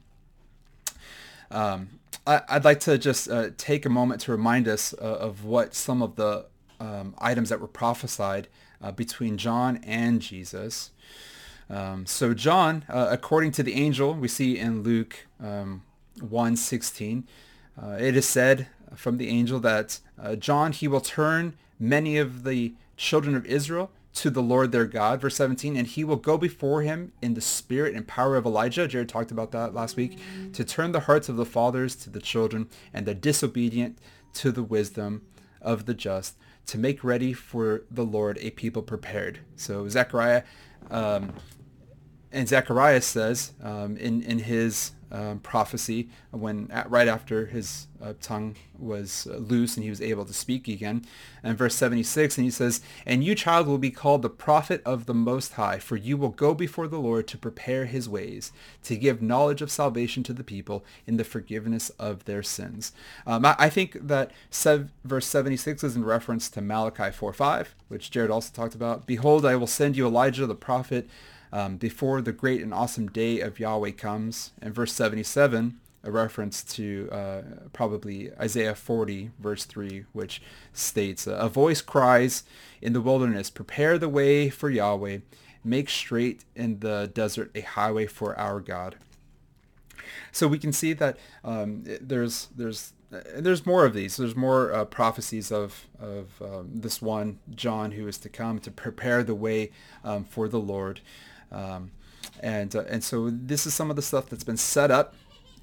Um, 1.52 2.00
I, 2.26 2.42
would 2.54 2.64
like 2.64 2.80
to 2.82 2.98
just 2.98 3.30
uh, 3.30 3.50
take 3.58 3.86
a 3.86 3.90
moment 3.90 4.22
to 4.22 4.32
remind 4.32 4.68
us 4.68 4.94
uh, 4.94 5.06
of 5.06 5.44
what 5.44 5.76
some 5.76 6.02
of 6.02 6.16
the 6.16 6.46
um, 6.80 7.16
items 7.18 7.50
that 7.50 7.60
were 7.60 7.68
prophesied 7.68 8.48
uh, 8.82 8.92
between 8.92 9.38
John 9.38 9.78
and 9.84 10.22
Jesus. 10.22 10.92
Um, 11.70 12.06
so 12.06 12.34
John, 12.34 12.86
uh, 12.90 13.08
according 13.10 13.52
to 13.54 13.64
the 13.64 13.74
angel, 13.74 14.14
we 14.14 14.28
see 14.28 14.58
in 14.58 14.84
Luke 14.84 15.28
um, 15.42 15.84
1.16, 16.20 17.24
uh, 17.82 17.98
it 18.00 18.16
is 18.16 18.28
said 18.28 18.68
from 18.96 19.18
the 19.18 19.30
angel 19.30 19.60
that 19.60 20.00
uh, 20.22 20.36
John, 20.36 20.72
he 20.72 20.88
will 20.88 21.02
turn 21.02 21.56
many 21.80 22.18
of 22.18 22.44
the 22.44 22.74
children 22.98 23.36
of 23.36 23.46
Israel 23.46 23.92
to 24.14 24.30
the 24.30 24.44
Lord 24.44 24.72
their 24.72 24.86
God, 24.86 25.22
verse 25.22 25.36
17, 25.36 25.76
and 25.76 25.88
he 25.88 26.04
will 26.04 26.18
go 26.18 26.38
before 26.38 26.84
him 26.84 27.12
in 27.22 27.34
the 27.34 27.42
spirit 27.42 27.96
and 27.96 28.08
power 28.08 28.36
of 28.36 28.46
Elijah. 28.46 28.88
Jared 28.88 29.10
talked 29.10 29.32
about 29.32 29.52
that 29.52 29.74
last 29.74 29.96
week, 29.96 30.20
to 30.54 30.64
turn 30.64 30.92
the 30.92 31.02
hearts 31.02 31.30
of 31.30 31.36
the 31.36 31.46
fathers 31.46 31.96
to 31.96 32.10
the 32.10 32.20
children 32.20 32.70
and 32.94 33.08
the 33.08 33.16
disobedient 33.16 33.98
to 34.34 34.52
the 34.52 34.64
wisdom 34.64 35.24
of 35.62 35.86
the 35.86 35.94
just 35.94 36.36
to 36.68 36.78
make 36.78 37.04
ready 37.04 37.34
for 37.34 37.84
the 37.90 38.06
Lord 38.06 38.38
a 38.40 38.52
people 38.52 38.82
prepared. 38.82 39.40
So 39.56 39.88
Zechariah, 39.90 40.44
um, 40.92 41.34
and 42.32 42.48
Zechariah 42.48 43.02
says 43.02 43.54
um, 43.62 43.98
in 43.98 44.22
in 44.24 44.40
his 44.40 44.92
um, 45.14 45.40
prophecy 45.40 46.10
when 46.32 46.70
at, 46.72 46.90
right 46.90 47.08
after 47.08 47.46
his 47.46 47.88
uh, 48.02 48.14
tongue 48.20 48.56
was 48.78 49.28
uh, 49.32 49.38
loose 49.38 49.78
and 49.78 49.84
he 49.84 49.90
was 49.90 50.02
able 50.02 50.26
to 50.26 50.34
speak 50.34 50.68
again. 50.68 51.06
And 51.44 51.58
verse 51.58 51.76
76, 51.76 52.38
and 52.38 52.46
he 52.46 52.52
says, 52.52 52.82
And 53.06 53.24
you, 53.24 53.36
child, 53.36 53.68
will 53.68 53.78
be 53.78 53.92
called 53.92 54.24
the 54.24 54.30
prophet 54.30 54.82
of 54.86 55.06
the 55.06 55.14
Most 55.14 55.54
High, 55.54 55.78
for 55.78 55.96
you 55.96 56.18
will 56.18 56.30
go 56.30 56.54
before 56.54 56.88
the 56.88 57.00
Lord 57.00 57.28
to 57.28 57.38
prepare 57.38 57.86
his 57.86 58.10
ways, 58.10 58.52
to 58.84 58.96
give 58.98 59.22
knowledge 59.22 59.62
of 59.62 59.72
salvation 59.72 60.24
to 60.24 60.34
the 60.34 60.44
people 60.44 60.84
in 61.06 61.18
the 61.18 61.24
forgiveness 61.24 61.90
of 61.92 62.26
their 62.26 62.44
sins. 62.44 62.92
Um, 63.28 63.46
I, 63.46 63.56
I, 63.60 63.70
think 63.70 64.08
that 64.08 64.32
sev- 64.50 64.92
verse 65.06 65.28
76 65.28 65.84
is 65.84 65.96
in 65.96 66.04
reference 66.04 66.50
to 66.50 66.62
Malachi 66.62 67.04
4.5, 67.04 67.68
which 67.88 68.10
Jared 68.10 68.32
also 68.32 68.52
talked 68.54 68.76
about. 68.76 69.06
Behold, 69.06 69.46
I 69.46 69.56
will 69.56 69.68
send 69.68 69.96
you 69.96 70.08
Elijah 70.08 70.48
the 70.48 70.56
prophet 70.56 71.08
um, 71.54 71.78
before 71.78 72.20
the 72.22 72.34
great 72.34 72.62
and 72.62 72.74
awesome 72.74 73.08
day 73.08 73.40
of 73.40 73.60
Yahweh 73.60 73.92
comes. 73.92 74.52
And 74.60 74.74
verse 74.74 74.92
77, 74.92 75.80
a 76.04 76.12
reference 76.12 76.64
to 76.64 77.08
uh, 77.12 77.42
probably 77.72 78.32
Isaiah 78.40 78.76
40, 78.76 79.30
verse 79.40 79.64
3, 79.64 80.06
which 80.14 80.42
states, 80.74 81.28
A 81.28 81.48
voice 81.48 81.82
cries 81.82 82.44
in 82.82 82.94
the 82.94 83.02
wilderness, 83.02 83.52
prepare 83.52 84.00
the 84.00 84.10
way 84.10 84.50
for 84.50 84.72
Yahweh, 84.72 85.20
make 85.64 85.90
straight 85.90 86.44
in 86.56 86.80
the 86.80 87.10
desert 87.14 87.52
a 87.54 87.62
highway 87.62 88.08
for 88.08 88.38
our 88.38 88.60
God. 88.60 88.96
So 90.32 90.48
we 90.48 90.58
can 90.58 90.74
see 90.74 90.94
that 90.94 91.18
um, 91.44 91.84
there's 92.02 92.48
there's 92.56 92.94
there's 93.36 93.66
more 93.66 93.86
of 93.86 93.94
these. 93.94 94.18
There's 94.18 94.36
more 94.36 94.74
uh, 94.74 94.86
prophecies 94.86 95.52
of 95.52 95.86
of 96.00 96.42
um, 96.42 96.72
this 96.74 97.02
one 97.02 97.38
John 97.54 97.92
who 97.92 98.08
is 98.08 98.18
to 98.20 98.30
come 98.30 98.60
to 98.60 98.72
prepare 98.72 99.24
the 99.24 99.36
way 99.36 99.72
um, 100.04 100.24
for 100.24 100.48
the 100.48 100.60
Lord. 100.60 101.00
Um, 101.54 101.92
and, 102.40 102.76
uh, 102.76 102.84
and 102.90 103.04
so 103.04 103.30
this 103.30 103.66
is 103.66 103.74
some 103.74 103.90
of 103.90 103.96
the 103.96 104.02
stuff 104.02 104.30
that's 104.30 104.44
been 104.44 104.58
set 104.58 104.92
up 104.92 105.16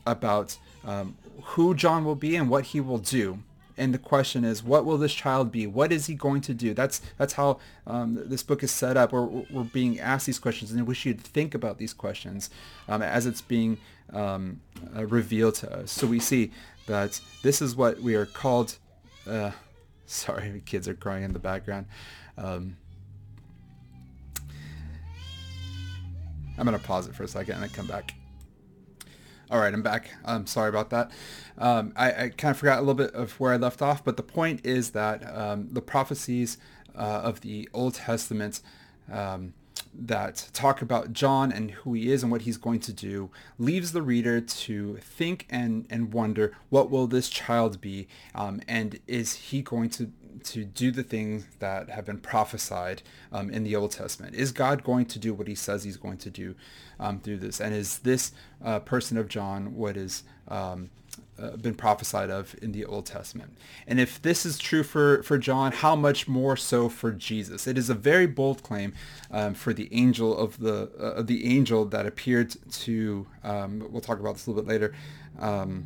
about 0.06 0.56
um, 0.84 1.16
who 1.42 1.74
John 1.74 2.04
will 2.04 2.14
be 2.14 2.36
and 2.36 2.48
what 2.48 2.66
he 2.66 2.80
will 2.80 2.98
do. 2.98 3.40
And 3.76 3.94
the 3.94 3.98
question 3.98 4.44
is, 4.44 4.62
what 4.62 4.84
will 4.84 4.98
this 4.98 5.14
child 5.14 5.50
be? 5.50 5.66
What 5.66 5.90
is 5.90 6.06
he 6.06 6.14
going 6.14 6.42
to 6.42 6.52
do? 6.52 6.74
That's 6.74 7.00
that's 7.16 7.32
how 7.32 7.60
um, 7.86 8.20
this 8.26 8.42
book 8.42 8.62
is 8.62 8.70
set 8.70 8.98
up. 8.98 9.12
We're, 9.12 9.24
we're 9.24 9.64
being 9.64 9.98
asked 9.98 10.26
these 10.26 10.38
questions, 10.38 10.70
and 10.70 10.80
I 10.80 10.82
wish 10.82 11.06
you'd 11.06 11.20
think 11.20 11.54
about 11.54 11.78
these 11.78 11.94
questions 11.94 12.50
um, 12.88 13.00
as 13.00 13.24
it's 13.24 13.40
being 13.40 13.78
um, 14.12 14.60
uh, 14.94 15.06
revealed 15.06 15.54
to 15.56 15.72
us. 15.72 15.92
So 15.92 16.06
we 16.06 16.20
see 16.20 16.50
that 16.88 17.20
this 17.42 17.62
is 17.62 17.74
what 17.74 18.00
we 18.00 18.14
are 18.16 18.26
called. 18.26 18.76
Uh, 19.26 19.52
sorry, 20.06 20.62
kids 20.66 20.86
are 20.86 20.94
crying 20.94 21.24
in 21.24 21.32
the 21.32 21.38
background. 21.38 21.86
I'm 26.60 26.66
going 26.66 26.78
to 26.78 26.86
pause 26.86 27.08
it 27.08 27.14
for 27.14 27.22
a 27.22 27.28
second 27.28 27.54
and 27.54 27.62
then 27.62 27.70
come 27.70 27.86
back. 27.86 28.14
All 29.50 29.58
right, 29.58 29.72
I'm 29.72 29.82
back. 29.82 30.10
I'm 30.26 30.46
sorry 30.46 30.68
about 30.68 30.90
that. 30.90 31.10
Um, 31.56 31.94
I, 31.96 32.12
I, 32.12 32.28
kind 32.28 32.52
of 32.52 32.58
forgot 32.58 32.78
a 32.78 32.82
little 32.82 32.94
bit 32.94 33.14
of 33.14 33.32
where 33.40 33.54
I 33.54 33.56
left 33.56 33.80
off, 33.80 34.04
but 34.04 34.18
the 34.18 34.22
point 34.22 34.64
is 34.64 34.90
that 34.90 35.24
um, 35.34 35.68
the 35.70 35.80
prophecies 35.80 36.58
uh, 36.94 37.22
of 37.24 37.40
the 37.40 37.66
Old 37.72 37.94
Testament 37.94 38.60
um, 39.10 39.54
that 39.92 40.48
talk 40.52 40.80
about 40.82 41.12
John 41.12 41.50
and 41.50 41.72
who 41.72 41.94
he 41.94 42.12
is 42.12 42.22
and 42.22 42.30
what 42.30 42.42
he's 42.42 42.56
going 42.56 42.80
to 42.80 42.92
do 42.92 43.30
leaves 43.58 43.92
the 43.92 44.02
reader 44.02 44.40
to 44.40 44.96
think 44.98 45.46
and, 45.50 45.86
and 45.90 46.12
wonder 46.12 46.56
what 46.68 46.90
will 46.90 47.06
this 47.06 47.28
child 47.28 47.80
be 47.80 48.06
um, 48.34 48.60
and 48.68 49.00
is 49.06 49.34
he 49.34 49.62
going 49.62 49.90
to 49.90 50.12
to 50.44 50.64
do 50.64 50.90
the 50.90 51.02
things 51.02 51.46
that 51.58 51.90
have 51.90 52.04
been 52.04 52.18
prophesied 52.18 53.02
um, 53.32 53.50
in 53.50 53.64
the 53.64 53.76
Old 53.76 53.92
Testament? 53.92 54.34
Is 54.34 54.52
God 54.52 54.82
going 54.82 55.06
to 55.06 55.18
do 55.18 55.34
what 55.34 55.48
he 55.48 55.54
says 55.54 55.84
he's 55.84 55.96
going 55.96 56.18
to 56.18 56.30
do 56.30 56.54
um, 56.98 57.20
through 57.20 57.38
this? 57.38 57.60
And 57.60 57.74
is 57.74 57.98
this 57.98 58.32
uh, 58.64 58.80
person 58.80 59.16
of 59.18 59.28
John 59.28 59.74
what 59.74 59.96
is 59.96 60.22
um, 60.48 60.90
uh, 61.40 61.56
been 61.56 61.74
prophesied 61.74 62.30
of 62.30 62.54
in 62.62 62.72
the 62.72 62.84
Old 62.84 63.06
Testament. 63.06 63.56
And 63.86 63.98
if 63.98 64.20
this 64.20 64.44
is 64.44 64.58
true 64.58 64.82
for, 64.82 65.22
for 65.22 65.38
John, 65.38 65.72
how 65.72 65.96
much 65.96 66.28
more 66.28 66.56
so 66.56 66.88
for 66.88 67.12
Jesus? 67.12 67.66
It 67.66 67.78
is 67.78 67.88
a 67.88 67.94
very 67.94 68.26
bold 68.26 68.62
claim 68.62 68.92
um, 69.30 69.54
for 69.54 69.72
the 69.72 69.88
angel 69.92 70.36
of 70.36 70.58
the 70.58 70.90
uh, 70.98 71.22
the 71.22 71.46
angel 71.46 71.84
that 71.86 72.06
appeared 72.06 72.54
to 72.72 73.26
um, 73.44 73.86
we'll 73.90 74.00
talk 74.00 74.20
about 74.20 74.34
this 74.34 74.46
a 74.46 74.50
little 74.50 74.62
bit 74.62 74.70
later 74.70 74.94
um, 75.38 75.84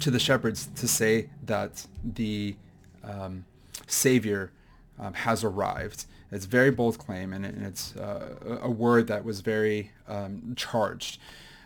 to 0.00 0.10
the 0.10 0.18
shepherds 0.18 0.68
to 0.76 0.88
say 0.88 1.28
that 1.44 1.86
the 2.04 2.56
um, 3.04 3.44
Savior 3.86 4.52
um, 4.98 5.14
has 5.14 5.44
arrived. 5.44 6.06
It's 6.32 6.44
a 6.44 6.48
very 6.48 6.70
bold 6.70 6.98
claim, 6.98 7.32
and, 7.32 7.44
and 7.44 7.66
it's 7.66 7.96
uh, 7.96 8.58
a 8.62 8.70
word 8.70 9.08
that 9.08 9.24
was 9.24 9.40
very 9.40 9.90
um, 10.06 10.54
charged. 10.56 11.18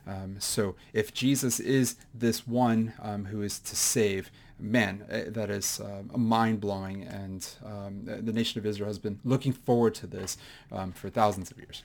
Um, 0.07 0.37
so 0.39 0.75
if 0.93 1.15
Jesus 1.15 1.61
is 1.61 1.97
this 2.13 2.47
one 2.47 2.93
um, 3.01 3.27
who 3.27 3.43
is 3.43 3.59
to 3.61 3.77
save, 3.77 4.31
man, 4.59 5.05
eh, 5.09 5.25
that 5.29 5.51
is 5.51 5.81
uh, 5.81 6.03
mind-blowing. 6.17 7.03
And 7.05 7.47
um, 7.65 8.03
the 8.05 8.33
nation 8.33 8.59
of 8.59 8.67
Israel 8.67 8.89
has 8.89 8.99
been 8.99 9.21
looking 9.25 9.53
forward 9.53 9.95
to 9.97 10.07
this 10.07 10.37
um, 10.73 10.93
for 10.93 11.11
thousands 11.11 11.51
of 11.51 11.59
years. 11.59 11.83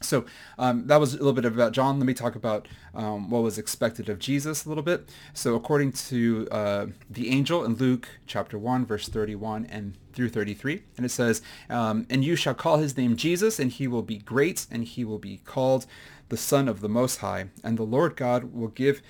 So 0.00 0.24
um, 0.58 0.86
that 0.86 1.00
was 1.00 1.14
a 1.14 1.16
little 1.16 1.32
bit 1.32 1.44
about 1.44 1.72
John. 1.72 1.98
Let 1.98 2.06
me 2.06 2.14
talk 2.14 2.36
about 2.36 2.68
um, 2.94 3.30
what 3.30 3.42
was 3.42 3.58
expected 3.58 4.08
of 4.08 4.18
Jesus 4.18 4.64
a 4.64 4.68
little 4.68 4.84
bit. 4.84 5.08
So 5.34 5.54
according 5.54 5.92
to 5.92 6.46
uh, 6.52 6.86
the 7.10 7.30
angel 7.30 7.64
in 7.64 7.74
Luke 7.74 8.08
chapter 8.26 8.58
1, 8.58 8.86
verse 8.86 9.08
31 9.08 9.66
and 9.66 9.96
through 10.12 10.28
33, 10.28 10.82
and 10.96 11.04
it 11.04 11.10
says, 11.10 11.42
um, 11.68 12.06
And 12.10 12.24
you 12.24 12.36
shall 12.36 12.54
call 12.54 12.78
his 12.78 12.96
name 12.96 13.16
Jesus, 13.16 13.58
and 13.58 13.72
he 13.72 13.88
will 13.88 14.02
be 14.02 14.18
great, 14.18 14.66
and 14.70 14.84
he 14.84 15.04
will 15.04 15.18
be 15.18 15.38
called 15.38 15.86
the 16.28 16.36
Son 16.36 16.68
of 16.68 16.80
the 16.80 16.88
Most 16.88 17.16
High, 17.16 17.48
and 17.62 17.78
the 17.78 17.84
Lord 17.84 18.16
God 18.16 18.52
will 18.52 18.68
give, 18.68 19.02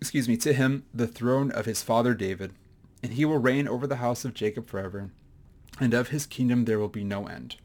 excuse 0.00 0.28
me, 0.28 0.36
to 0.38 0.52
him 0.52 0.84
the 0.92 1.06
throne 1.06 1.50
of 1.52 1.66
his 1.66 1.82
father 1.82 2.14
David, 2.14 2.52
and 3.02 3.12
he 3.12 3.24
will 3.24 3.38
reign 3.38 3.68
over 3.68 3.86
the 3.86 3.96
house 3.96 4.24
of 4.24 4.34
Jacob 4.34 4.68
forever, 4.68 5.10
and 5.80 5.94
of 5.94 6.08
his 6.08 6.26
kingdom 6.26 6.64
there 6.64 6.78
will 6.78 6.88
be 6.88 7.04
no 7.04 7.26
end. 7.26 7.56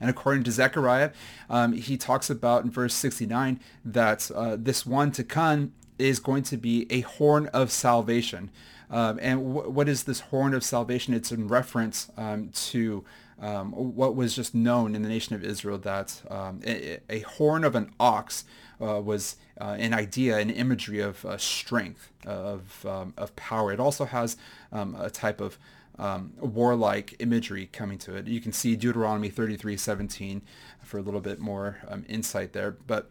And 0.00 0.08
according 0.08 0.44
to 0.44 0.52
Zechariah, 0.52 1.10
um, 1.50 1.72
he 1.72 1.96
talks 1.96 2.30
about 2.30 2.64
in 2.64 2.70
verse 2.70 2.94
69 2.94 3.60
that 3.84 4.30
uh, 4.34 4.56
this 4.58 4.86
one 4.86 5.12
to 5.12 5.24
come 5.24 5.72
is 5.98 6.18
going 6.18 6.42
to 6.44 6.56
be 6.56 6.86
a 6.90 7.00
horn 7.00 7.46
of 7.48 7.70
salvation. 7.70 8.50
Um, 8.90 9.18
and 9.20 9.54
w- 9.54 9.70
what 9.70 9.88
is 9.88 10.04
this 10.04 10.20
horn 10.20 10.54
of 10.54 10.62
salvation? 10.62 11.14
It's 11.14 11.32
in 11.32 11.48
reference 11.48 12.10
um, 12.16 12.50
to 12.50 13.04
um, 13.40 13.72
what 13.72 14.16
was 14.16 14.34
just 14.34 14.54
known 14.54 14.94
in 14.94 15.02
the 15.02 15.08
nation 15.08 15.34
of 15.34 15.44
Israel 15.44 15.78
that 15.78 16.22
um, 16.30 16.60
a, 16.66 16.98
a, 17.10 17.20
horn 17.20 17.64
of 17.64 17.74
an 17.74 17.90
ox 18.00 18.44
uh, 18.80 19.00
was 19.00 19.36
uh, 19.60 19.76
an 19.78 19.92
idea, 19.92 20.38
an 20.38 20.50
imagery 20.50 21.00
of 21.00 21.24
uh, 21.24 21.36
strength, 21.36 22.10
of, 22.24 22.84
um, 22.86 23.12
of 23.16 23.36
power. 23.36 23.72
It 23.72 23.80
also 23.80 24.06
has 24.06 24.36
um, 24.72 24.96
a 24.98 25.10
type 25.10 25.40
of 25.40 25.58
um, 25.98 26.32
warlike 26.38 27.14
imagery 27.18 27.66
coming 27.72 27.98
to 27.98 28.14
it. 28.14 28.26
You 28.26 28.40
can 28.40 28.52
see 28.52 28.76
Deuteronomy 28.76 29.30
33:17 29.30 30.42
for 30.82 30.98
a 30.98 31.02
little 31.02 31.20
bit 31.20 31.38
more 31.38 31.78
um, 31.88 32.04
insight 32.08 32.52
there, 32.52 32.76
but 32.86 33.10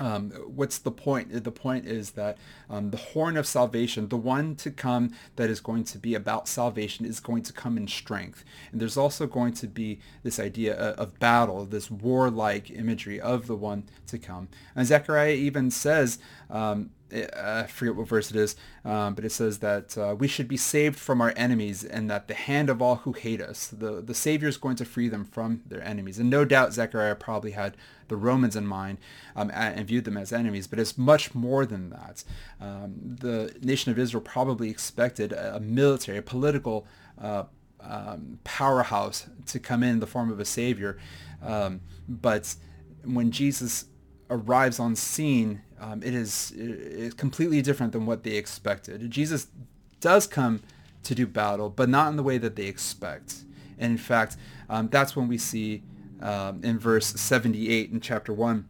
um, 0.00 0.30
what's 0.30 0.78
the 0.78 0.90
point? 0.90 1.44
The 1.44 1.52
point 1.52 1.86
is 1.86 2.12
that 2.12 2.38
um, 2.70 2.90
the 2.90 2.96
horn 2.96 3.36
of 3.36 3.46
salvation, 3.46 4.08
the 4.08 4.16
one 4.16 4.56
to 4.56 4.70
come 4.70 5.14
that 5.36 5.50
is 5.50 5.60
going 5.60 5.84
to 5.84 5.98
be 5.98 6.14
about 6.14 6.48
salvation, 6.48 7.04
is 7.04 7.20
going 7.20 7.42
to 7.44 7.52
come 7.52 7.76
in 7.76 7.86
strength. 7.86 8.42
And 8.72 8.80
there's 8.80 8.96
also 8.96 9.26
going 9.26 9.52
to 9.54 9.68
be 9.68 10.00
this 10.22 10.40
idea 10.40 10.74
of 10.74 11.18
battle, 11.20 11.66
this 11.66 11.90
warlike 11.90 12.70
imagery 12.70 13.20
of 13.20 13.46
the 13.46 13.56
one 13.56 13.84
to 14.06 14.18
come. 14.18 14.48
And 14.74 14.86
Zechariah 14.86 15.34
even 15.34 15.70
says, 15.70 16.18
um, 16.48 16.90
I 17.12 17.66
forget 17.66 17.96
what 17.96 18.08
verse 18.08 18.30
it 18.30 18.36
is, 18.36 18.56
um, 18.84 19.14
but 19.14 19.24
it 19.24 19.32
says 19.32 19.58
that 19.58 19.98
uh, 19.98 20.14
we 20.16 20.28
should 20.28 20.48
be 20.48 20.56
saved 20.56 20.98
from 20.98 21.20
our 21.20 21.32
enemies 21.36 21.84
and 21.84 22.08
that 22.10 22.28
the 22.28 22.34
hand 22.34 22.70
of 22.70 22.80
all 22.80 22.96
who 22.96 23.12
hate 23.12 23.40
us, 23.40 23.66
the, 23.66 24.00
the 24.00 24.14
Savior 24.14 24.48
is 24.48 24.56
going 24.56 24.76
to 24.76 24.84
free 24.84 25.08
them 25.08 25.24
from 25.24 25.62
their 25.66 25.82
enemies. 25.82 26.18
And 26.18 26.30
no 26.30 26.44
doubt 26.44 26.72
Zechariah 26.72 27.16
probably 27.16 27.50
had 27.50 27.76
the 28.10 28.16
Romans 28.16 28.54
in 28.54 28.66
mind 28.66 28.98
um, 29.34 29.50
and 29.54 29.86
viewed 29.86 30.04
them 30.04 30.18
as 30.18 30.32
enemies, 30.32 30.66
but 30.66 30.78
it's 30.78 30.98
much 30.98 31.34
more 31.34 31.64
than 31.64 31.88
that. 31.88 32.22
Um, 32.60 33.16
the 33.20 33.56
nation 33.62 33.90
of 33.90 33.98
Israel 33.98 34.22
probably 34.22 34.68
expected 34.68 35.32
a, 35.32 35.58
military, 35.60 36.18
a 36.18 36.22
political 36.22 36.86
uh, 37.18 37.44
um, 37.80 38.38
powerhouse 38.44 39.26
to 39.46 39.58
come 39.58 39.82
in, 39.82 39.90
in 39.90 40.00
the 40.00 40.06
form 40.06 40.30
of 40.30 40.38
a 40.38 40.44
Savior. 40.44 40.98
Um, 41.42 41.80
but 42.06 42.54
when 43.04 43.30
Jesus 43.30 43.86
arrives 44.28 44.78
on 44.78 44.94
scene, 44.94 45.62
um, 45.80 46.02
it 46.02 46.12
is 46.12 46.52
it 46.54 46.70
is 46.70 47.14
completely 47.14 47.62
different 47.62 47.92
than 47.92 48.04
what 48.04 48.22
they 48.22 48.36
expected. 48.36 49.10
Jesus 49.10 49.46
does 50.00 50.26
come 50.26 50.60
to 51.04 51.14
do 51.14 51.26
battle, 51.26 51.70
but 51.70 51.88
not 51.88 52.08
in 52.10 52.16
the 52.16 52.22
way 52.22 52.36
that 52.36 52.56
they 52.56 52.66
expect. 52.66 53.44
And 53.78 53.92
in 53.92 53.98
fact, 53.98 54.36
um, 54.68 54.88
that's 54.88 55.16
when 55.16 55.26
we 55.26 55.38
see 55.38 55.82
um, 56.20 56.60
in 56.62 56.78
verse 56.78 57.06
78 57.06 57.90
in 57.90 58.00
chapter 58.00 58.32
1 58.32 58.68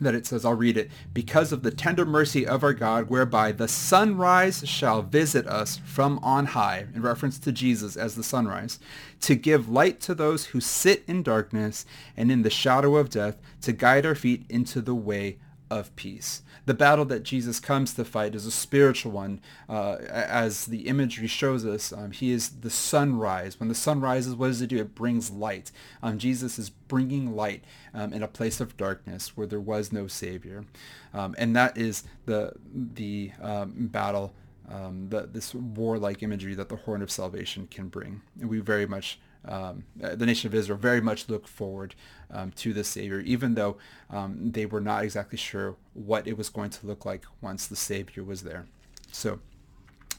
that 0.00 0.14
it 0.14 0.26
says, 0.26 0.44
I'll 0.44 0.54
read 0.54 0.76
it, 0.76 0.90
because 1.12 1.52
of 1.52 1.62
the 1.62 1.70
tender 1.70 2.04
mercy 2.04 2.46
of 2.46 2.62
our 2.62 2.72
God, 2.72 3.08
whereby 3.08 3.52
the 3.52 3.68
sunrise 3.68 4.66
shall 4.68 5.02
visit 5.02 5.46
us 5.46 5.80
from 5.84 6.18
on 6.22 6.46
high, 6.46 6.86
in 6.94 7.02
reference 7.02 7.38
to 7.40 7.52
Jesus 7.52 7.96
as 7.96 8.14
the 8.14 8.22
sunrise, 8.22 8.78
to 9.20 9.34
give 9.34 9.68
light 9.68 10.00
to 10.00 10.14
those 10.14 10.46
who 10.46 10.60
sit 10.60 11.04
in 11.06 11.22
darkness 11.22 11.86
and 12.16 12.30
in 12.30 12.42
the 12.42 12.50
shadow 12.50 12.96
of 12.96 13.10
death, 13.10 13.40
to 13.62 13.72
guide 13.72 14.06
our 14.06 14.14
feet 14.14 14.44
into 14.48 14.80
the 14.80 14.94
way 14.94 15.38
of 15.74 15.94
peace. 15.96 16.42
The 16.66 16.72
battle 16.72 17.04
that 17.06 17.24
Jesus 17.24 17.58
comes 17.58 17.94
to 17.94 18.04
fight 18.04 18.34
is 18.34 18.46
a 18.46 18.50
spiritual 18.52 19.10
one. 19.10 19.40
Uh, 19.68 19.96
as 20.08 20.66
the 20.66 20.86
imagery 20.86 21.26
shows 21.26 21.66
us, 21.66 21.92
um, 21.92 22.12
he 22.12 22.30
is 22.30 22.60
the 22.60 22.70
sunrise. 22.70 23.58
When 23.58 23.68
the 23.68 23.74
sun 23.74 24.00
rises, 24.00 24.36
what 24.36 24.46
does 24.46 24.62
it 24.62 24.68
do? 24.68 24.78
It 24.78 24.94
brings 24.94 25.30
light. 25.30 25.72
Um, 26.00 26.18
Jesus 26.18 26.58
is 26.58 26.70
bringing 26.70 27.34
light 27.34 27.64
um, 27.92 28.12
in 28.12 28.22
a 28.22 28.28
place 28.28 28.60
of 28.60 28.76
darkness 28.76 29.36
where 29.36 29.48
there 29.48 29.60
was 29.60 29.92
no 29.92 30.06
Savior. 30.06 30.64
Um, 31.12 31.34
and 31.36 31.56
that 31.56 31.76
is 31.76 32.04
the, 32.24 32.52
the 32.72 33.32
um, 33.42 33.88
battle, 33.88 34.32
um, 34.70 35.08
the, 35.08 35.26
this 35.26 35.54
warlike 35.54 36.22
imagery 36.22 36.54
that 36.54 36.68
the 36.68 36.76
horn 36.76 37.02
of 37.02 37.10
salvation 37.10 37.66
can 37.66 37.88
bring. 37.88 38.22
And 38.40 38.48
we 38.48 38.60
very 38.60 38.86
much 38.86 39.18
um, 39.46 39.84
uh, 40.02 40.14
the 40.14 40.26
nation 40.26 40.48
of 40.48 40.54
Israel 40.54 40.78
very 40.78 41.00
much 41.00 41.28
looked 41.28 41.48
forward 41.48 41.94
um, 42.30 42.50
to 42.52 42.72
the 42.72 42.84
Savior, 42.84 43.20
even 43.20 43.54
though 43.54 43.76
um, 44.10 44.52
they 44.52 44.66
were 44.66 44.80
not 44.80 45.04
exactly 45.04 45.38
sure 45.38 45.76
what 45.92 46.26
it 46.26 46.36
was 46.36 46.48
going 46.48 46.70
to 46.70 46.86
look 46.86 47.04
like 47.04 47.24
once 47.40 47.66
the 47.66 47.76
Savior 47.76 48.24
was 48.24 48.42
there. 48.42 48.66
So 49.12 49.40